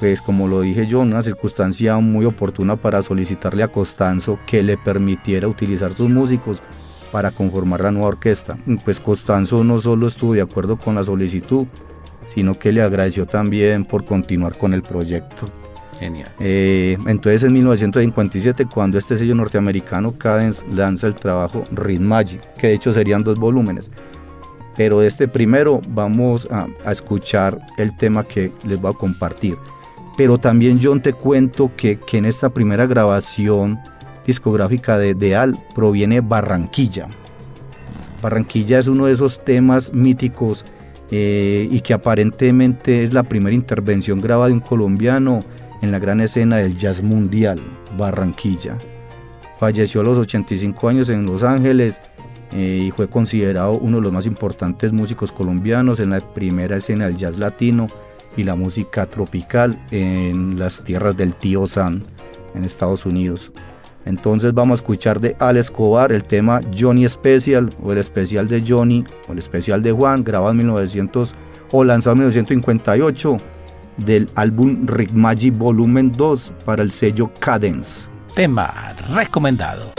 Pues 0.00 0.22
como 0.22 0.46
lo 0.46 0.60
dije 0.60 0.86
yo, 0.86 1.00
una 1.00 1.22
circunstancia 1.22 1.96
muy 1.98 2.24
oportuna 2.24 2.76
para 2.76 3.02
solicitarle 3.02 3.64
a 3.64 3.68
Costanzo 3.68 4.38
que 4.46 4.62
le 4.62 4.78
permitiera 4.78 5.48
utilizar 5.48 5.92
sus 5.92 6.08
músicos 6.08 6.62
para 7.10 7.32
conformar 7.32 7.80
la 7.80 7.90
nueva 7.90 8.08
orquesta. 8.08 8.56
Pues 8.84 9.00
Costanzo 9.00 9.64
no 9.64 9.80
solo 9.80 10.06
estuvo 10.06 10.34
de 10.34 10.42
acuerdo 10.42 10.76
con 10.76 10.94
la 10.94 11.02
solicitud, 11.02 11.66
sino 12.24 12.54
que 12.54 12.72
le 12.72 12.82
agradeció 12.82 13.26
también 13.26 13.84
por 13.84 14.04
continuar 14.04 14.56
con 14.56 14.72
el 14.72 14.82
proyecto. 14.82 15.48
Genial. 15.98 16.30
Eh, 16.38 16.96
entonces 17.06 17.42
en 17.42 17.52
1957 17.52 18.66
cuando 18.66 18.98
este 18.98 19.16
sello 19.16 19.34
norteamericano 19.34 20.12
Cadence 20.12 20.64
lanza 20.70 21.06
el 21.06 21.14
trabajo 21.14 21.64
Rhythm 21.72 22.04
Magic, 22.04 22.40
que 22.54 22.68
de 22.68 22.74
hecho 22.74 22.92
serían 22.92 23.24
dos 23.24 23.38
volúmenes. 23.38 23.90
Pero 24.76 25.00
de 25.00 25.08
este 25.08 25.26
primero 25.26 25.80
vamos 25.88 26.46
a, 26.50 26.68
escuchar 26.90 27.58
el 27.78 27.96
tema 27.96 28.22
que 28.22 28.52
les 28.64 28.80
voy 28.80 28.92
a 28.92 28.96
compartir. 28.96 29.56
Pero 30.16 30.38
también 30.38 30.78
John 30.82 31.02
te 31.02 31.12
cuento 31.12 31.72
que, 31.76 31.98
que 31.98 32.18
en 32.18 32.26
esta 32.26 32.48
primera 32.48 32.86
grabación 32.86 33.78
discográfica 34.24 34.98
de, 34.98 35.14
de 35.14 35.34
Al 35.34 35.58
proviene 35.74 36.20
Barranquilla. 36.20 37.08
Barranquilla 38.22 38.78
es 38.78 38.88
uno 38.88 39.06
de 39.06 39.14
esos 39.14 39.44
temas 39.44 39.92
míticos 39.94 40.64
eh, 41.10 41.68
y 41.70 41.80
que 41.80 41.94
aparentemente 41.94 43.02
es 43.02 43.12
la 43.14 43.22
primera 43.22 43.54
intervención 43.54 44.20
grabada 44.20 44.48
de 44.48 44.54
un 44.54 44.60
colombiano 44.60 45.40
en 45.80 45.92
la 45.92 45.98
gran 45.98 46.20
escena 46.20 46.56
del 46.56 46.76
jazz 46.76 47.02
mundial, 47.02 47.60
Barranquilla. 47.96 48.78
Falleció 49.58 50.00
a 50.00 50.04
los 50.04 50.18
85 50.18 50.88
años 50.88 51.08
en 51.08 51.26
Los 51.26 51.42
Ángeles 51.42 52.00
eh, 52.52 52.84
y 52.86 52.90
fue 52.92 53.08
considerado 53.08 53.72
uno 53.72 53.98
de 53.98 54.04
los 54.04 54.12
más 54.12 54.26
importantes 54.26 54.92
músicos 54.92 55.32
colombianos 55.32 56.00
en 56.00 56.10
la 56.10 56.20
primera 56.20 56.76
escena 56.76 57.06
del 57.06 57.16
jazz 57.16 57.38
latino 57.38 57.88
y 58.36 58.44
la 58.44 58.54
música 58.54 59.06
tropical 59.06 59.84
en 59.90 60.58
las 60.58 60.82
tierras 60.82 61.16
del 61.16 61.34
tío 61.34 61.66
San 61.66 62.04
en 62.54 62.64
Estados 62.64 63.04
Unidos. 63.04 63.52
Entonces 64.04 64.54
vamos 64.54 64.80
a 64.80 64.82
escuchar 64.82 65.20
de 65.20 65.36
Al 65.38 65.56
Escobar 65.56 66.12
el 66.12 66.22
tema 66.22 66.60
Johnny 66.78 67.06
Special 67.08 67.70
o 67.82 67.92
el 67.92 67.98
especial 67.98 68.48
de 68.48 68.64
Johnny 68.66 69.04
o 69.28 69.32
el 69.32 69.38
especial 69.38 69.82
de 69.82 69.92
Juan 69.92 70.24
grabado 70.24 70.52
en 70.52 70.58
1900 70.58 71.34
o 71.72 71.84
lanzado 71.84 72.14
en 72.14 72.18
1958 72.20 73.36
del 73.98 74.28
álbum 74.34 74.86
Rick 74.86 75.12
Magic 75.12 75.56
Volumen 75.56 76.12
2 76.12 76.52
para 76.64 76.82
el 76.82 76.92
sello 76.92 77.30
Cadence. 77.38 78.08
Tema 78.34 78.94
recomendado. 79.14 79.92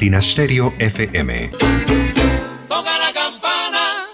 Medellín, 0.00 0.12
Latina 0.12 0.22
Stereo 0.22 0.72
FM. 0.78 1.50
Toca 2.68 2.98
la 2.98 3.12
campana. 3.12 4.06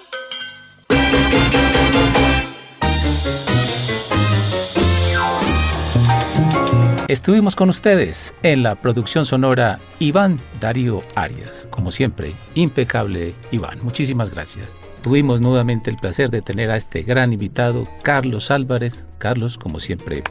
Estuvimos 7.08 7.54
con 7.54 7.68
ustedes 7.70 8.34
en 8.42 8.64
la 8.64 8.74
producción 8.74 9.26
sonora 9.26 9.78
Iván 10.00 10.40
Darío 10.60 11.02
Arias. 11.14 11.68
Como 11.70 11.92
siempre, 11.92 12.32
impecable 12.54 13.34
Iván. 13.52 13.78
Muchísimas 13.82 14.30
gracias. 14.30 14.74
Tuvimos 15.02 15.40
nuevamente 15.40 15.90
el 15.90 15.96
placer 15.96 16.30
de 16.30 16.42
tener 16.42 16.70
a 16.70 16.76
este 16.76 17.02
gran 17.04 17.32
invitado, 17.32 17.86
Carlos 18.02 18.50
Álvarez. 18.50 19.04
Carlos, 19.18 19.56
como 19.56 19.78
siempre, 19.78 20.24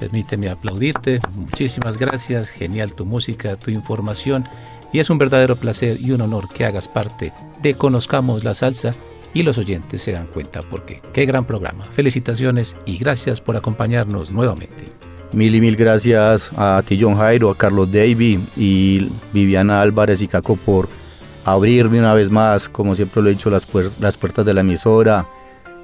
permíteme 0.00 0.48
aplaudirte. 0.48 1.20
Muchísimas 1.34 1.98
gracias. 1.98 2.48
Genial 2.48 2.94
tu 2.94 3.04
música, 3.04 3.56
tu 3.56 3.70
información. 3.70 4.48
Y 4.92 5.00
es 5.00 5.10
un 5.10 5.18
verdadero 5.18 5.56
placer 5.56 6.00
y 6.00 6.12
un 6.12 6.20
honor 6.20 6.48
que 6.48 6.64
hagas 6.64 6.88
parte 6.88 7.32
de 7.62 7.74
Conozcamos 7.74 8.44
la 8.44 8.54
Salsa 8.54 8.94
y 9.34 9.42
los 9.42 9.58
oyentes 9.58 10.02
se 10.02 10.12
dan 10.12 10.26
cuenta 10.26 10.62
por 10.62 10.86
qué. 10.86 11.02
Gran 11.26 11.44
programa. 11.44 11.84
Felicitaciones 11.90 12.76
y 12.86 12.96
gracias 12.96 13.40
por 13.40 13.56
acompañarnos 13.56 14.30
nuevamente. 14.30 14.84
Mil 15.32 15.54
y 15.54 15.60
mil 15.60 15.76
gracias 15.76 16.50
a 16.56 16.82
ti, 16.86 16.98
John 17.00 17.16
Jairo, 17.16 17.50
a 17.50 17.54
Carlos 17.56 17.92
Davy 17.92 18.40
y 18.56 19.10
Viviana 19.32 19.82
Álvarez 19.82 20.22
y 20.22 20.28
Caco 20.28 20.56
por 20.56 20.88
abrirme 21.44 21.98
una 21.98 22.14
vez 22.14 22.30
más, 22.30 22.68
como 22.68 22.94
siempre 22.94 23.22
lo 23.22 23.28
he 23.28 23.32
dicho, 23.32 23.50
las 23.50 23.66
puertas 23.66 24.46
de 24.46 24.54
la 24.54 24.62
emisora. 24.62 25.28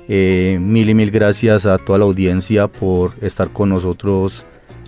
Eh, 0.09 0.59
mil 0.61 0.89
y 0.89 0.95
mil 0.95 1.11
gracias 1.11 1.67
a 1.67 1.79
toda 1.79 1.99
la 1.99 2.05
audiencia 2.07 2.69
por 2.69 3.13
estar 3.21 3.53
con 3.53 3.69
nosotros 3.69 4.45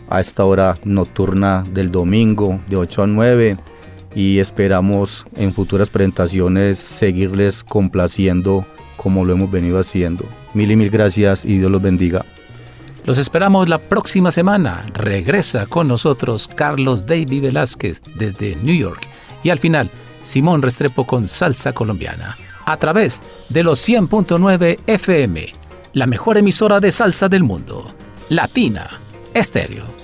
a 0.08 0.20
esta 0.20 0.44
hora 0.44 0.76
nocturna 0.84 1.64
del 1.70 1.90
domingo 1.90 2.60
de 2.66 2.76
8 2.76 3.02
a 3.02 3.06
9 3.06 3.56
y 4.14 4.38
esperamos 4.38 5.26
en 5.36 5.52
futuras 5.52 5.90
presentaciones 5.90 6.78
seguirles 6.78 7.64
complaciendo 7.64 8.64
como 8.96 9.24
lo 9.24 9.32
hemos 9.32 9.50
venido 9.50 9.78
haciendo. 9.78 10.24
Mil 10.54 10.70
y 10.70 10.76
mil 10.76 10.90
gracias 10.90 11.44
y 11.44 11.58
Dios 11.58 11.70
los 11.70 11.82
bendiga. 11.82 12.24
Los 13.04 13.18
esperamos 13.18 13.68
la 13.68 13.78
próxima 13.78 14.30
semana. 14.30 14.86
Regresa 14.94 15.66
con 15.66 15.88
nosotros 15.88 16.48
Carlos 16.54 17.04
David 17.04 17.42
Velázquez 17.42 18.02
desde 18.14 18.56
New 18.56 18.74
York. 18.74 19.06
Y 19.42 19.50
al 19.50 19.58
final, 19.58 19.90
Simón 20.22 20.62
Restrepo 20.62 21.04
con 21.04 21.28
Salsa 21.28 21.72
Colombiana. 21.72 22.38
A 22.64 22.78
través 22.78 23.22
de 23.50 23.62
los 23.62 23.86
100.9 23.86 24.78
FM, 24.86 25.52
la 25.92 26.06
mejor 26.06 26.38
emisora 26.38 26.80
de 26.80 26.90
salsa 26.90 27.28
del 27.28 27.42
mundo. 27.42 27.94
Latina 28.30 29.00
Estéreo. 29.34 30.03